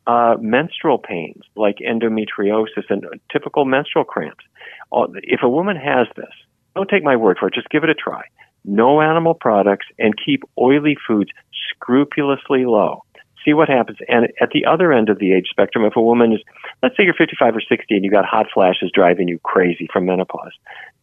[0.06, 4.44] Uh, menstrual pains like endometriosis and typical menstrual cramps.
[4.92, 6.32] Uh, If a woman has this,
[6.76, 7.54] don't take my word for it.
[7.54, 8.22] Just give it a try
[8.66, 11.30] no animal products, and keep oily foods
[11.70, 13.02] scrupulously low.
[13.44, 13.98] See what happens.
[14.08, 16.40] And at the other end of the age spectrum, if a woman is,
[16.82, 20.04] let's say you're 55 or 60 and you got hot flashes driving you crazy from
[20.04, 20.52] menopause,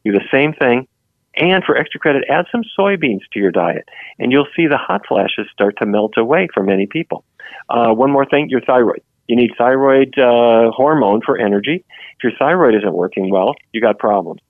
[0.03, 0.87] do the same thing.
[1.35, 5.01] And for extra credit, add some soybeans to your diet, and you'll see the hot
[5.07, 7.23] flashes start to melt away for many people.
[7.69, 9.01] Uh, one more thing, your thyroid.
[9.27, 11.83] You need thyroid uh, hormone for energy.
[12.17, 14.41] If your thyroid isn't working well, you got problems.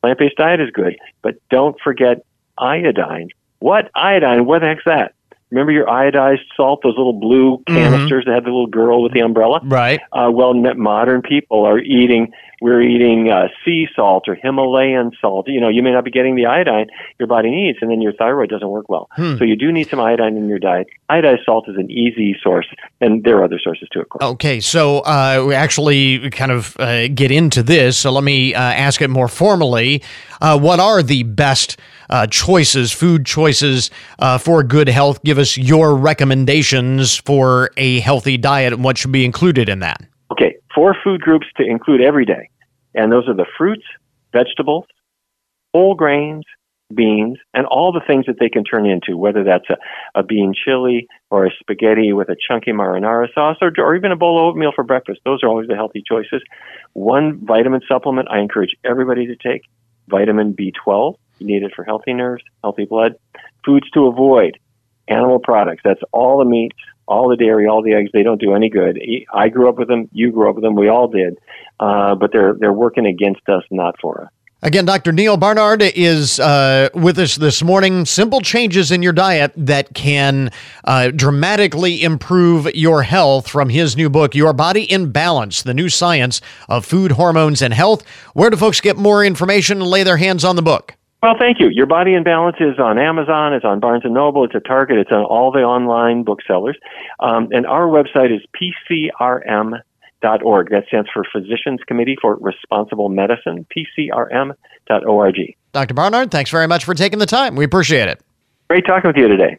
[0.00, 2.24] Plant-based diet is good, but don't forget
[2.58, 3.28] iodine.
[3.58, 4.44] What iodine?
[4.44, 5.14] What the heck's that?
[5.50, 9.20] Remember your iodized salt, those little blue canisters that had the little girl with the
[9.20, 9.60] umbrella?
[9.64, 10.00] Right.
[10.12, 15.48] Uh, well, modern people are eating, we're eating uh, sea salt or Himalayan salt.
[15.48, 18.12] You know, you may not be getting the iodine your body needs, and then your
[18.12, 19.08] thyroid doesn't work well.
[19.38, 20.88] So you do need some iodine in your diet.
[21.10, 22.66] Iodized salt is an easy source,
[23.00, 24.24] and there are other sources too, of course.
[24.24, 27.98] Okay, so uh, we actually kind of uh, get into this.
[27.98, 30.02] So let me uh, ask it more formally.
[30.40, 31.78] Uh, what are the best
[32.10, 35.22] uh, choices, food choices uh, for good health?
[35.22, 40.02] Give us your recommendations for a healthy diet and what should be included in that.
[40.78, 42.50] Four food groups to include every day.
[42.94, 43.82] And those are the fruits,
[44.32, 44.84] vegetables,
[45.74, 46.44] whole grains,
[46.94, 49.76] beans, and all the things that they can turn into, whether that's a,
[50.14, 54.16] a bean chili or a spaghetti with a chunky marinara sauce or, or even a
[54.16, 55.18] bowl of oatmeal for breakfast.
[55.24, 56.42] Those are always the healthy choices.
[56.92, 59.62] One vitamin supplement I encourage everybody to take,
[60.06, 61.16] vitamin B12.
[61.40, 63.16] You need it for healthy nerves, healthy blood.
[63.64, 64.60] Foods to avoid,
[65.08, 65.82] animal products.
[65.84, 66.78] That's all the meats,
[67.08, 68.10] all the dairy, all the eggs.
[68.12, 69.00] They don't do any good.
[69.32, 70.08] I grew up with them.
[70.12, 70.76] You grew up with them.
[70.76, 71.38] We all did.
[71.80, 74.30] Uh, but they're they're working against us, not for us.
[74.60, 75.12] Again, Dr.
[75.12, 78.04] Neal Barnard is uh, with us this morning.
[78.04, 80.50] Simple changes in your diet that can
[80.82, 85.88] uh, dramatically improve your health from his new book, Your Body in Balance The New
[85.88, 88.04] Science of Food, Hormones, and Health.
[88.34, 90.97] Where do folks get more information and lay their hands on the book?
[91.22, 91.68] Well, thank you.
[91.68, 94.98] Your Body in Balance is on Amazon, it's on Barnes and Noble, it's at Target,
[94.98, 96.76] it's on all the online booksellers.
[97.18, 99.82] Um, and our website is pcrm.org.
[100.70, 105.36] That stands for Physicians Committee for Responsible Medicine, pcrm.org.
[105.72, 105.94] Dr.
[105.94, 107.56] Barnard, thanks very much for taking the time.
[107.56, 108.20] We appreciate it.
[108.70, 109.58] Great talking with you today.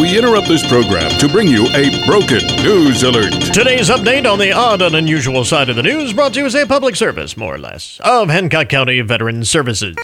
[0.00, 3.32] We interrupt this program to bring you a broken news alert.
[3.54, 6.54] Today's update on the odd and unusual side of the news brought to you as
[6.54, 9.96] a public service, more or less, of Hancock County Veteran Services.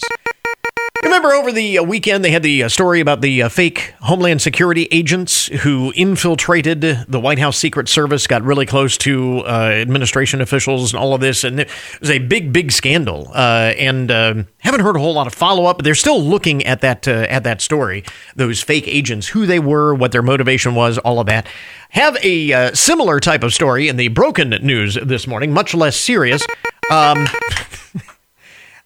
[1.21, 4.41] Remember over the uh, weekend they had the uh, story about the uh, fake Homeland
[4.41, 10.95] Security agents who infiltrated the White House Secret Service, got really close to administration officials
[10.95, 11.69] and all of this, and it
[12.01, 13.31] was a big, big scandal.
[13.35, 16.81] And um, haven't heard a whole lot of follow up, but they're still looking at
[16.81, 18.03] that at that story.
[18.35, 21.47] Those fake agents, who they were, what their motivation was, all of that.
[21.91, 26.47] Have a similar type of story in the broken news this morning, much less serious.
[26.91, 27.27] Um,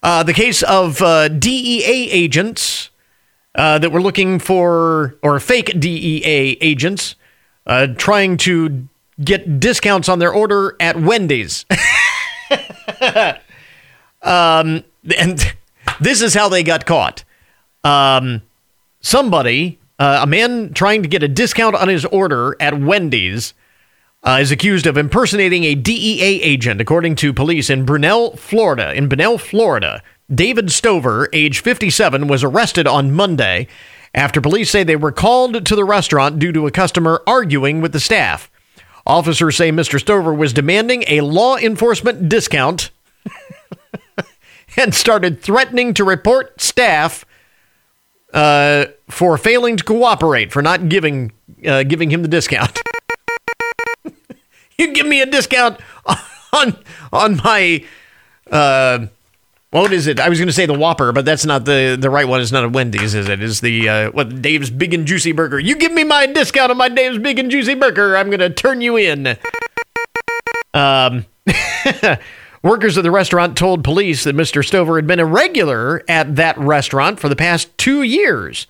[0.05, 2.91] Uh, the case of uh, DEA agents
[3.55, 7.15] uh, that were looking for, or fake DEA agents,
[7.67, 8.87] uh, trying to
[9.23, 11.65] get discounts on their order at Wendy's.
[14.21, 14.85] um,
[15.17, 15.55] and
[16.03, 17.25] this is how they got caught.
[17.83, 18.43] Um,
[19.01, 23.55] somebody, uh, a man trying to get a discount on his order at Wendy's,
[24.25, 28.93] uh, is accused of impersonating a DEA agent, according to police in Bunnell, Florida.
[28.95, 30.03] In Bunnell, Florida,
[30.35, 33.69] David Stover, age 57, was arrested on Monday
[34.15, 37.93] after police say they were called to the restaurant due to a customer arguing with
[37.93, 38.51] the staff.
[39.07, 40.01] Officers say Mr.
[40.01, 42.91] Stover was demanding a law enforcement discount
[44.77, 47.27] and started threatening to report staff
[48.33, 51.33] uh, for failing to cooperate, for not giving
[51.67, 52.81] uh, giving him the discount.
[54.79, 55.81] you give me a discount
[56.53, 56.77] on
[57.13, 57.85] on my
[58.51, 59.07] uh,
[59.71, 60.21] what is it?
[60.21, 62.41] I was going to say the Whopper, but that's not the the right one.
[62.41, 63.43] It's not a Wendy's, is it?
[63.43, 65.59] Is the uh, what Dave's Big and Juicy Burger?
[65.59, 68.51] You give me my discount on my Dave's Big and Juicy Burger, I'm going to
[68.51, 69.37] turn you in.
[70.73, 71.27] Um.
[72.63, 74.65] Workers at the restaurant told police that Mr.
[74.65, 78.67] Stover had been a regular at that restaurant for the past two years.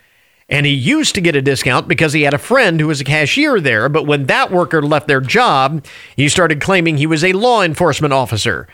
[0.49, 3.05] And he used to get a discount because he had a friend who was a
[3.05, 3.89] cashier there.
[3.89, 5.85] But when that worker left their job,
[6.17, 8.69] he started claiming he was a law enforcement officer.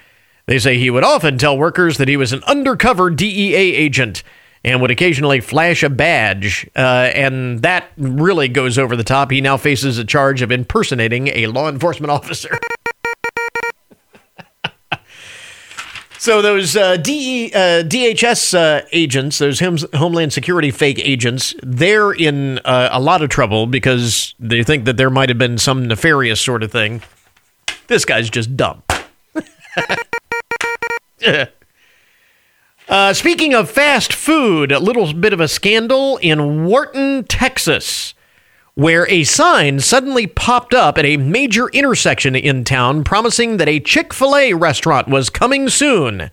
[0.47, 4.25] They say he would often tell workers that he was an undercover DEA agent
[4.65, 6.69] and would occasionally flash a badge.
[6.77, 9.31] Uh, and that really goes over the top.
[9.31, 12.59] He now faces a charge of impersonating a law enforcement officer.
[16.21, 22.59] So those uh, DE, uh, DHS uh, agents, those Homeland Security fake agents, they're in
[22.59, 26.39] uh, a lot of trouble because they think that there might have been some nefarious
[26.39, 27.01] sort of thing.
[27.87, 28.83] This guy's just dumb.
[32.89, 38.15] Uh, speaking of fast food, a little bit of a scandal in Wharton, Texas
[38.75, 43.81] where a sign suddenly popped up at a major intersection in town promising that a
[43.81, 46.31] Chick fil A restaurant was coming soon.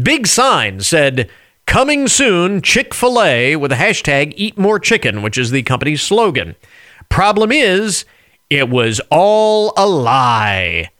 [0.00, 1.28] Big sign said,
[1.66, 6.02] Coming soon, Chick fil A, with a hashtag Eat More Chicken, which is the company's
[6.02, 6.54] slogan.
[7.08, 8.04] Problem is,
[8.50, 10.90] it was all a lie.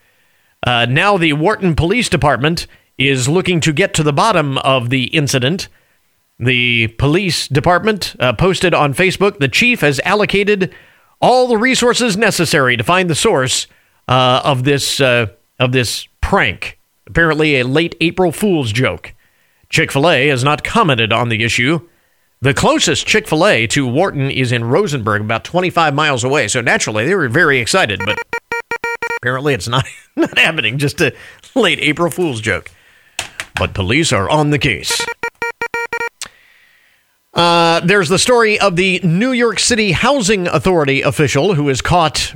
[0.65, 2.67] Uh, now, the Wharton Police Department
[2.97, 5.69] is looking to get to the bottom of the incident
[6.39, 10.75] the police department uh, posted on Facebook the chief has allocated
[11.21, 13.69] all the resources necessary to find the source
[14.09, 15.27] uh, of this uh,
[15.59, 16.79] of this prank.
[17.07, 19.15] Apparently, a late April Fool's joke.
[19.69, 21.89] Chick Fil A has not commented on the issue.
[22.41, 26.49] The closest Chick Fil A to Wharton is in Rosenberg, about 25 miles away.
[26.49, 28.19] So naturally, they were very excited, but
[29.19, 30.79] apparently, it's not not happening.
[30.79, 31.15] Just a
[31.55, 32.71] late April Fool's joke.
[33.55, 35.01] But police are on the case.
[37.35, 42.35] Uh, there's the story of the New York City Housing Authority official who was caught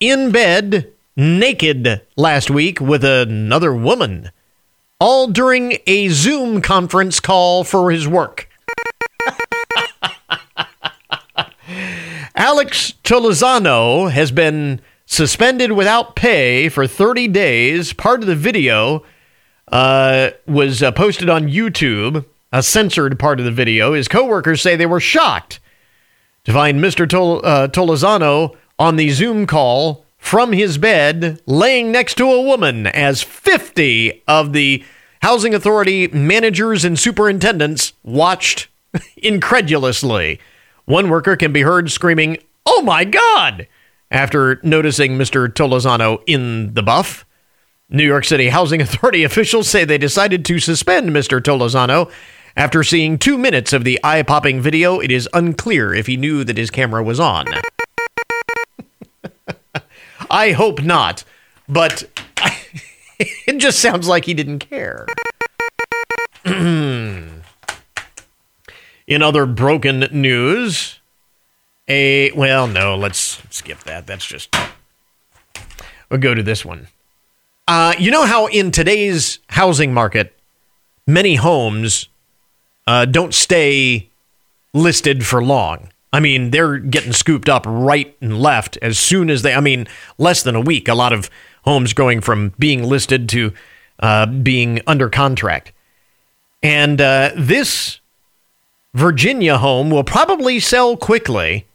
[0.00, 4.32] in bed naked last week with another woman,
[4.98, 8.48] all during a Zoom conference call for his work.
[12.34, 17.92] Alex Tolosano has been suspended without pay for 30 days.
[17.92, 19.04] Part of the video
[19.70, 23.92] uh, was uh, posted on YouTube a censored part of the video.
[23.92, 25.60] His coworkers say they were shocked
[26.44, 27.08] to find Mr.
[27.08, 33.22] Tol- uh, on the Zoom call from his bed, laying next to a woman, as
[33.22, 34.84] 50 of the
[35.22, 38.68] housing authority managers and superintendents watched
[39.16, 40.40] incredulously.
[40.84, 43.66] One worker can be heard screaming, Oh my God!
[44.10, 45.48] after noticing Mr.
[45.48, 47.26] Tolosano in the buff.
[47.90, 51.40] New York City Housing Authority officials say they decided to suspend Mr.
[51.40, 52.10] Tolosano
[52.58, 56.42] After seeing two minutes of the eye popping video, it is unclear if he knew
[56.42, 57.46] that his camera was on.
[60.28, 61.22] I hope not,
[61.68, 62.02] but
[63.20, 65.06] it just sounds like he didn't care.
[66.44, 67.44] In
[69.08, 70.98] other broken news,
[71.86, 74.08] a well, no, let's skip that.
[74.08, 74.52] That's just
[76.10, 76.88] we'll go to this one.
[77.68, 80.36] Uh, you know how in today's housing market,
[81.06, 82.08] many homes
[82.88, 84.08] uh, don't stay
[84.72, 85.90] listed for long.
[86.10, 89.52] I mean, they're getting scooped up right and left as soon as they.
[89.52, 89.86] I mean,
[90.16, 90.88] less than a week.
[90.88, 91.28] A lot of
[91.64, 93.52] homes going from being listed to
[94.00, 95.72] uh, being under contract.
[96.62, 98.00] And uh, this
[98.94, 101.66] Virginia home will probably sell quickly,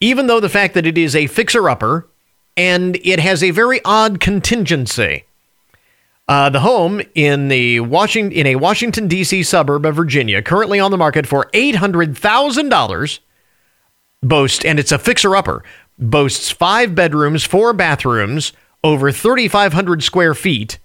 [0.00, 2.06] even though the fact that it is a fixer upper
[2.58, 5.24] and it has a very odd contingency.
[6.28, 9.44] Uh, the home in the Washington in a Washington D.C.
[9.44, 13.20] suburb of Virginia, currently on the market for eight hundred thousand dollars,
[14.22, 15.62] boasts and it's a fixer upper.
[15.98, 18.52] Boasts five bedrooms, four bathrooms,
[18.82, 20.80] over thirty five hundred square feet.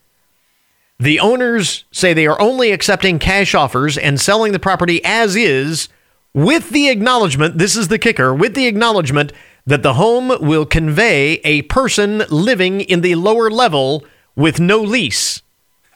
[1.00, 5.90] The owners say they are only accepting cash offers and selling the property as is,
[6.36, 7.58] with the acknowledgement.
[7.58, 8.32] This is the kicker.
[8.32, 9.34] With the acknowledgement
[9.66, 14.06] that the home will convey a person living in the lower level
[14.36, 15.42] with no lease.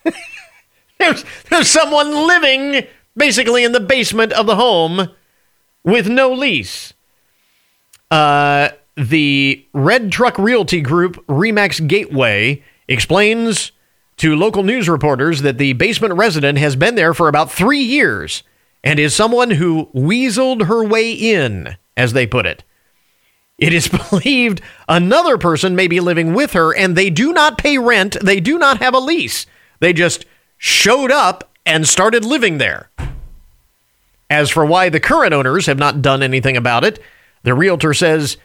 [1.00, 5.10] there's, there's someone living basically in the basement of the home
[5.84, 6.94] with no lease.
[8.12, 13.72] Uh, the Red Truck Realty Group Remax Gateway explains
[14.18, 18.44] to local news reporters that the basement resident has been there for about three years
[18.84, 22.64] and is someone who weaseled her way in, as they put it.
[23.58, 27.78] It is believed another person may be living with her and they do not pay
[27.78, 28.18] rent.
[28.22, 29.45] They do not have a lease.
[29.80, 30.26] They just
[30.58, 32.89] showed up and started living there.
[34.30, 36.99] As for why the current owners have not done anything about it,
[37.43, 38.38] the realtor says,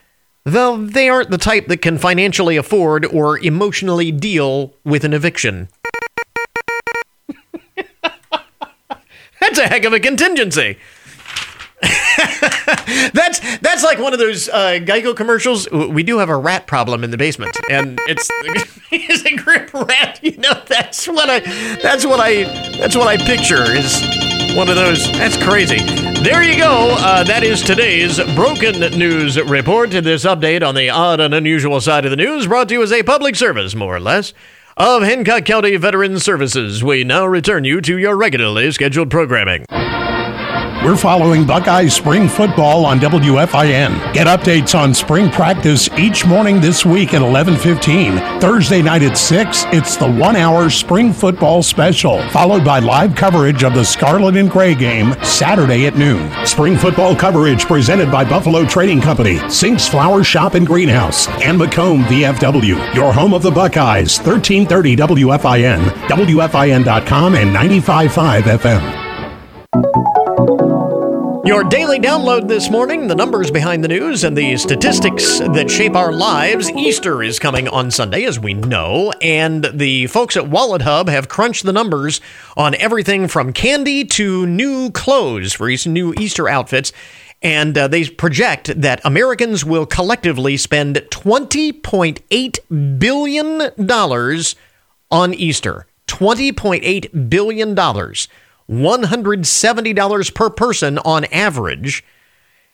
[0.45, 5.69] though they aren't the type that can financially afford or emotionally deal with an eviction.
[9.41, 10.79] That's a heck of a contingency.
[13.13, 15.71] that's that's like one of those uh, Geico commercials.
[15.71, 18.29] We do have a rat problem in the basement, and it's
[18.91, 20.21] it's a grip rat.
[20.23, 21.41] You know, that's what I
[21.81, 22.45] that's what I
[22.79, 24.01] that's what I picture is
[24.57, 25.11] one of those.
[25.13, 25.79] That's crazy.
[26.23, 26.97] There you go.
[26.99, 29.91] Uh, that is today's broken news report.
[29.91, 32.93] This update on the odd and unusual side of the news brought to you as
[32.93, 34.35] a public service, more or less.
[34.77, 39.67] Of Hancock County Veterans Services, we now return you to your regularly scheduled programming.
[40.83, 44.15] We're following Buckeyes spring football on WFIN.
[44.15, 48.41] Get updates on spring practice each morning this week at 11:15.
[48.41, 53.75] Thursday night at 6, it's the 1-hour spring football special, followed by live coverage of
[53.75, 56.31] the Scarlet and Gray game Saturday at noon.
[56.47, 62.05] Spring football coverage presented by Buffalo Trading Company, Sinks Flower Shop and Greenhouse, and McComb
[62.05, 62.95] VFW.
[62.95, 70.10] Your home of the Buckeyes, 1330 WFIN, WFIN.com and 95.5 FM.
[71.51, 75.97] Your daily download this morning, the numbers behind the news and the statistics that shape
[75.97, 76.71] our lives.
[76.71, 81.65] Easter is coming on Sunday, as we know, and the folks at WalletHub have crunched
[81.65, 82.21] the numbers
[82.57, 86.93] on everything from candy to new clothes for new Easter outfits.
[87.43, 93.61] And uh, they project that Americans will collectively spend $20.8 billion
[95.11, 95.87] on Easter.
[96.07, 97.75] $20.8 billion.
[98.71, 102.05] $170 per person on average.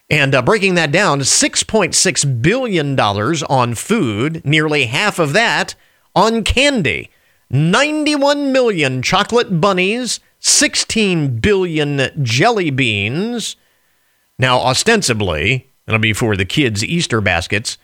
[0.09, 5.74] And uh, breaking that down, $6.6 billion on food, nearly half of that
[6.14, 7.11] on candy,
[7.51, 13.57] 91 million chocolate bunnies, 16 billion jelly beans.
[14.38, 17.78] Now, ostensibly, it'll be for the kids' Easter baskets,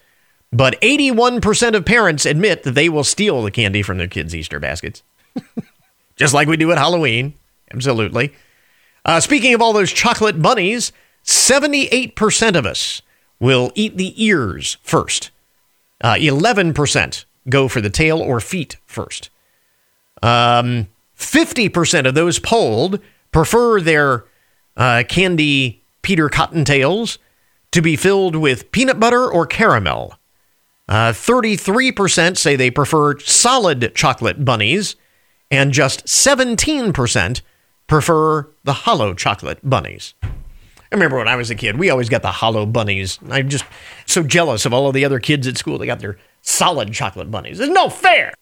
[0.52, 4.60] but 81% of parents admit that they will steal the candy from their kids' Easter
[4.60, 5.02] baskets,
[6.16, 7.34] just like we do at Halloween.
[7.72, 8.32] Absolutely.
[9.04, 10.92] Uh, speaking of all those chocolate bunnies,
[11.24, 13.02] 78% of us
[13.40, 15.30] will eat the ears first.
[16.00, 19.30] Uh, 11% go for the tail or feet first.
[20.22, 23.00] Um, 50% of those polled
[23.32, 24.24] prefer their
[24.76, 27.18] uh, candy Peter Cottontails
[27.72, 30.18] to be filled with peanut butter or caramel.
[30.88, 34.96] Uh, 33% say they prefer solid chocolate bunnies,
[35.50, 37.40] and just 17%
[37.92, 40.14] prefer the hollow chocolate bunnies.
[40.22, 40.30] I
[40.92, 43.18] remember when I was a kid, we always got the hollow bunnies.
[43.28, 43.66] I'm just
[44.06, 45.76] so jealous of all of the other kids at school.
[45.76, 47.60] They got their solid chocolate bunnies.
[47.60, 48.32] It's no fair.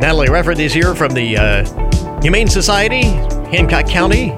[0.00, 3.04] Natalie Refford is here from the uh, Humane Society,
[3.52, 4.32] Hancock County,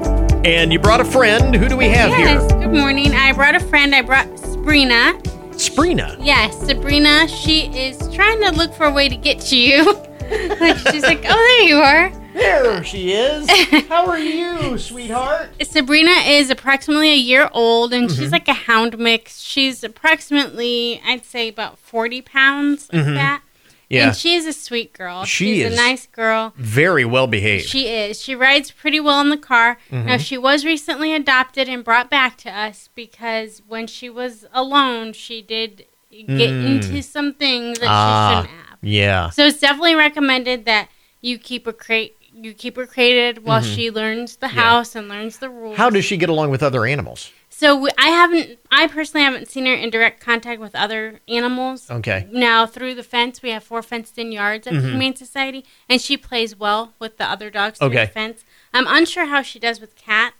[0.44, 1.54] and you brought a friend.
[1.54, 2.60] Who do we have yes, here?
[2.60, 3.14] good morning.
[3.14, 3.94] I brought a friend.
[3.94, 5.18] I brought Sabrina.
[5.58, 6.16] Sabrina.
[6.20, 7.26] Yes, Sabrina.
[7.28, 9.84] She is trying to look for a way to get to you.
[10.60, 12.10] like she's like, oh, there you are.
[12.34, 13.48] There she is.
[13.88, 15.50] How are you, sweetheart?
[15.62, 18.20] Sabrina is approximately a year old, and Mm-hmm.
[18.20, 19.40] she's like a hound mix.
[19.40, 23.14] She's approximately, I'd say, about forty pounds, like Mhm.
[23.14, 23.42] that.
[23.90, 24.08] Yeah.
[24.08, 25.24] And she is a sweet girl.
[25.24, 25.72] She She's is.
[25.72, 26.52] a nice girl.
[26.56, 27.66] Very well behaved.
[27.68, 28.20] She is.
[28.22, 29.78] She rides pretty well in the car.
[29.90, 30.20] Now, Mhm.
[30.20, 35.40] she was recently adopted and brought back to us because when she was alone, she
[35.40, 36.66] did get Mm.
[36.82, 38.78] into some things that she ah, shouldn't have.
[38.82, 39.30] yeah.
[39.30, 40.88] So it's definitely recommended that
[41.22, 42.14] you keep her crate.
[42.34, 43.74] You keep her crated while Mhm.
[43.74, 44.52] she learns the Yeah.
[44.52, 45.76] house and learns the rules.
[45.78, 47.30] How does she get along with other animals?
[47.58, 48.60] So I haven't.
[48.70, 51.90] I personally haven't seen her in direct contact with other animals.
[51.90, 52.28] Okay.
[52.30, 54.90] Now through the fence, we have four fenced-in yards at the Mhm.
[54.90, 58.04] Humane Society, and she plays well with the other dogs through Okay.
[58.04, 58.44] the fence.
[58.72, 60.37] I'm unsure how she does with cats,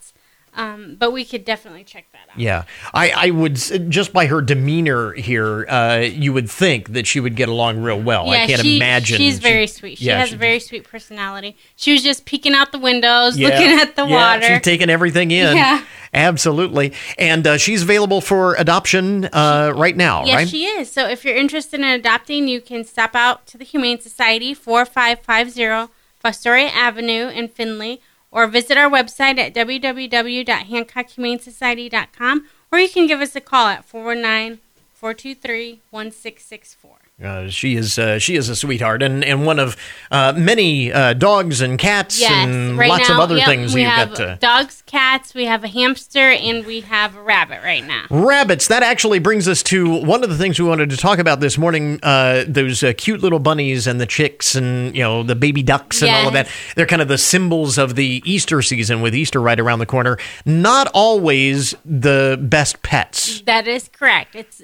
[0.59, 2.39] um, but we could definitely check that out.
[2.39, 7.21] Yeah, I, I would just by her demeanor here, uh, you would think that she
[7.21, 8.27] would get along real well.
[8.27, 9.19] Yeah, I can't she- imagine.
[9.19, 9.99] She's she- very sweet.
[9.99, 11.57] She yeah, has she- a very sweet personality.
[11.77, 14.47] She was just peeking out the windows, yeah, looking at the yeah, water.
[14.55, 15.57] She's taking everything in.
[15.57, 15.85] Yeah.
[16.13, 16.93] absolutely.
[17.19, 20.49] And uh, she's available for adoption uh, right now, Yes, right?
[20.49, 20.91] she is.
[20.91, 25.93] So if you're interested in adopting, you can stop out to the Humane Society, 4550
[26.23, 28.01] Fostoria Avenue in Findlay,
[28.31, 34.59] or visit our website at www.hancockhumanesociety.com, or you can give us a call at 419
[34.95, 36.98] 423 1664.
[37.23, 39.77] Uh, she is uh, she is a sweetheart and, and one of
[40.13, 43.75] uh, many uh, dogs and cats Yes, and right lots now, of other yep, things
[43.75, 44.39] we you've have got to.
[44.41, 48.05] dogs, cats, we have a hamster, and we have a rabbit right now.
[48.09, 48.69] Rabbits.
[48.69, 51.59] That actually brings us to one of the things we wanted to talk about this
[51.59, 51.99] morning.
[52.05, 56.03] Uh, those uh, cute little bunnies and the chicks and you know the baby ducks
[56.03, 56.49] and all of that.
[56.77, 60.19] They're kind of the symbols of the Easter season with Easter right around the corner.
[60.47, 63.41] Not always the best pets.
[63.43, 64.37] That is correct.
[64.37, 64.63] It's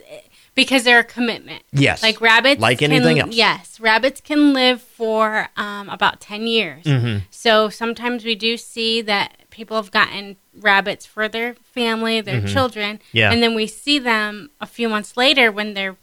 [0.55, 1.63] because they're a commitment.
[1.73, 2.03] Yes.
[2.03, 2.61] Like rabbits.
[2.61, 3.35] Like can- anything else.
[3.35, 3.81] Yes.
[3.81, 6.85] Rabbits can live for um, about 10 years.
[6.85, 7.23] Mhm.
[7.31, 12.53] So sometimes we do see that people have gotten rabbits for their family, their Mhm.
[12.53, 13.01] children.
[13.13, 13.33] Yeah.
[13.33, 15.97] And then we see them a few months later when they're.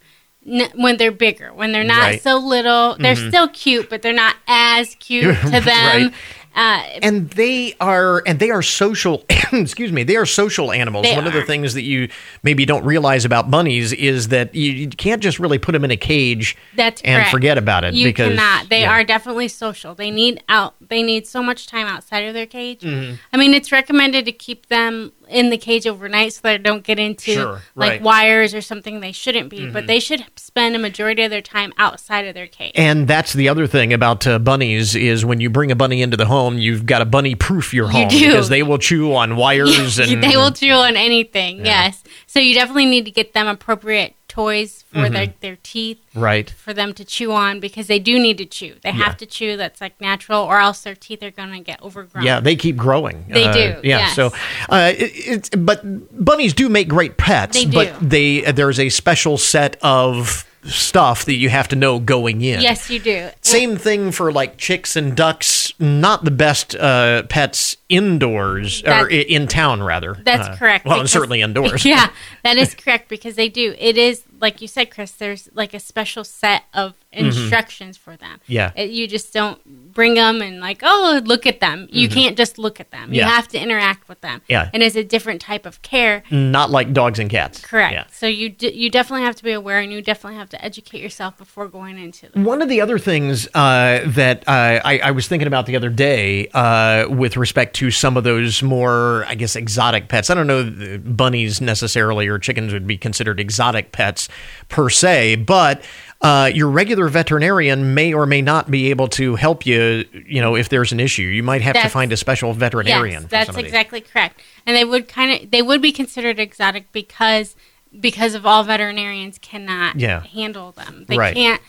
[0.44, 2.22] n- When they're bigger, when they're not Right.
[2.24, 3.28] so little, they're Mhm.
[3.30, 6.04] still cute, but they're not as cute to them.
[6.06, 6.14] Right.
[6.54, 9.24] Uh, and they are and they are social
[9.54, 12.10] excuse me they are social animals one of the things that you
[12.44, 15.92] maybe don't realize about bunnies is that you, you can't just really put them in
[15.92, 17.32] a cage That's and correct.
[17.32, 18.68] forget about it You because cannot.
[18.70, 18.92] They yeah.
[18.92, 19.96] are definitely social.
[19.96, 20.76] They need out.
[20.82, 22.82] They need so much time outside of their cage.
[22.82, 23.18] Mhm.
[23.32, 27.00] I mean, it's recommended to keep them in the cage overnight so they don't get
[27.00, 28.02] into Sure, like right.
[28.02, 29.68] wires or something they shouldn't be.
[29.70, 29.88] But Mhm.
[29.88, 32.74] they should spend a majority of their time outside of their cage.
[32.76, 36.18] And that's the other thing about uh, bunnies is when you bring a bunny into
[36.18, 38.28] the home, you've got to bunny proof your You home do.
[38.28, 41.66] because they will chew on wires and they will chew on anything.
[41.66, 42.04] Yes.
[42.28, 45.12] So you definitely need to get them appropriate toys for Mhm.
[45.14, 46.00] their their teeth.
[46.16, 46.50] Right.
[46.50, 48.76] For them to chew on because they do need to chew.
[48.82, 49.04] They Yeah.
[49.04, 49.58] have to chew.
[49.58, 52.24] That's like natural, or else their teeth are going to get overgrown.
[52.26, 53.26] Yeah, they keep growing.
[53.30, 53.98] They Uh, do, Yeah.
[54.00, 54.16] yes.
[54.16, 54.32] So,
[54.70, 55.82] uh, it, but
[56.26, 57.58] bunnies do make great pets.
[57.58, 58.08] They But do.
[58.08, 62.62] they there's a special set of stuff that you have to know going in.
[62.62, 63.30] Yes, you do.
[63.42, 65.61] Same thing for like chicks and ducks.
[65.82, 70.16] Not the best uh, pets indoors or in town, rather.
[70.24, 70.86] That's Uh, correct.
[70.86, 71.84] Well, and because- certainly indoors.
[71.86, 72.12] yeah,
[72.44, 73.76] that is correct because they do.
[73.80, 75.12] It is like you said, Chris.
[75.12, 77.28] There's like a special set of Mhm.
[77.28, 78.40] instructions for them.
[78.48, 78.72] Yeah.
[78.76, 81.88] It- you just don't bring them and like, oh, look at them.
[81.92, 82.14] You Mhm.
[82.14, 83.14] can't just look at them.
[83.14, 83.26] Yeah.
[83.28, 84.42] You have to interact with them.
[84.48, 84.70] Yeah.
[84.74, 86.24] and it's a different type of care.
[86.32, 87.60] Not like dogs and cats.
[87.62, 87.94] Correct.
[87.94, 88.04] Yeah.
[88.12, 91.02] So you d- you definitely have to be aware, and you definitely have to educate
[91.02, 92.44] yourself before going into them.
[92.44, 95.90] One of the other things uh, that uh, I, I was thinking about the other
[95.90, 100.30] day uh, with respect to some of those more, I guess, exotic pets.
[100.30, 104.30] I don't know bunnies necessarily or chickens would be considered exotic pets
[104.70, 105.84] per se, but
[106.22, 110.06] uh, your regular veterinarian may or may not be able to help you.
[110.28, 113.24] You know, if there's an issue, you might have to find a special veterinarian.
[113.24, 113.66] Yes, that's some of these.
[113.72, 114.40] exactly correct.
[114.66, 117.56] And they would kind of they would be considered exotic because
[118.00, 120.22] because of all veterinarians cannot Yeah.
[120.22, 121.06] handle them.
[121.08, 121.36] They Right.
[121.36, 121.62] can't.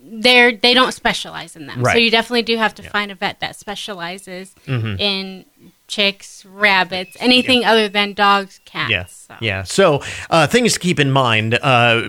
[0.00, 1.84] They're they don't specialize in them.
[1.84, 4.98] So you definitely do have to find a vet that specializes Mhm.
[5.00, 5.44] in
[5.88, 8.90] chicks, rabbits, anything other than dogs, cats.
[9.30, 9.36] Yeah.
[9.40, 9.62] Yeah.
[9.64, 12.08] So, uh, things to keep in mind, uh,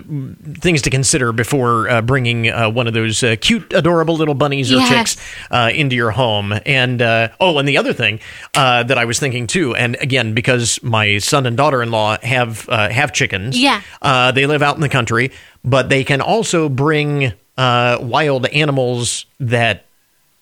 [0.54, 4.70] things to consider before uh, bringing uh, one of those uh, cute, adorable little bunnies
[4.72, 4.88] or Yes.
[5.14, 6.54] chicks uh, into your home.
[6.64, 8.20] And, uh, oh, and the other thing
[8.54, 12.16] uh, that I was thinking too, and again, because my son and daughter in law
[12.22, 13.80] have, uh, have chickens, Yeah.
[14.02, 15.30] uh, they live out in the country,
[15.64, 19.84] but they can also bring uh, wild animals that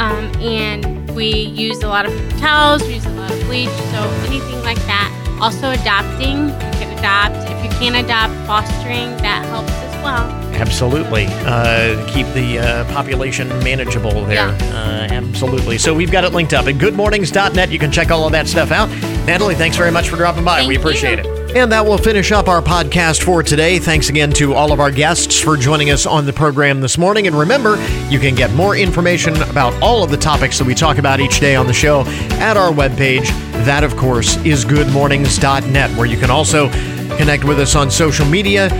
[0.00, 4.08] um, and we use a lot of towels, we use a lot of bleach, so
[4.26, 5.10] anything like that.
[5.42, 7.36] Also adopting, you can adopt.
[7.50, 10.30] If you can't adopt, fostering that helps as well.
[10.54, 11.26] Absolutely.
[11.28, 14.48] Uh, keep the uh, population manageable there.
[14.48, 15.78] Uh, absolutely.
[15.78, 17.70] So we've got it linked up at goodmornings.net.
[17.70, 18.88] You can check all of that stuff out.
[19.26, 20.66] Natalie, thanks very much for dropping by.
[20.66, 21.41] we appreciate it.
[21.54, 23.78] And that will finish up our podcast for today.
[23.78, 27.26] Thanks again to all of our guests for joining us on the program this morning.
[27.26, 27.76] And remember,
[28.08, 31.40] you can get more information about all of the topics that we talk about each
[31.40, 32.04] day on the show
[32.40, 33.26] at our webpage.
[33.66, 36.70] That, of course, is goodmornings.net, where you can also
[37.18, 38.70] connect with us on social media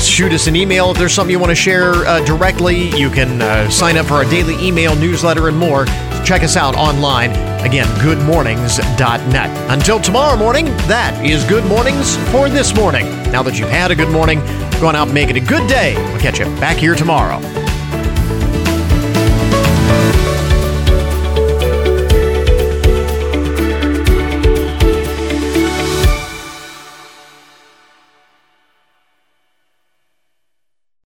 [0.00, 2.88] shoot us an email if there's something you want to share uh, directly.
[2.96, 5.84] You can uh, sign up for our daily email newsletter and more.
[6.24, 7.30] Check us out online.
[7.64, 9.70] Again, goodmornings.net.
[9.70, 13.06] Until tomorrow morning, that is Good Mornings for this morning.
[13.32, 14.40] Now that you've had a good morning,
[14.80, 15.94] go on out and make it a good day.
[16.10, 17.38] We'll catch you back here tomorrow.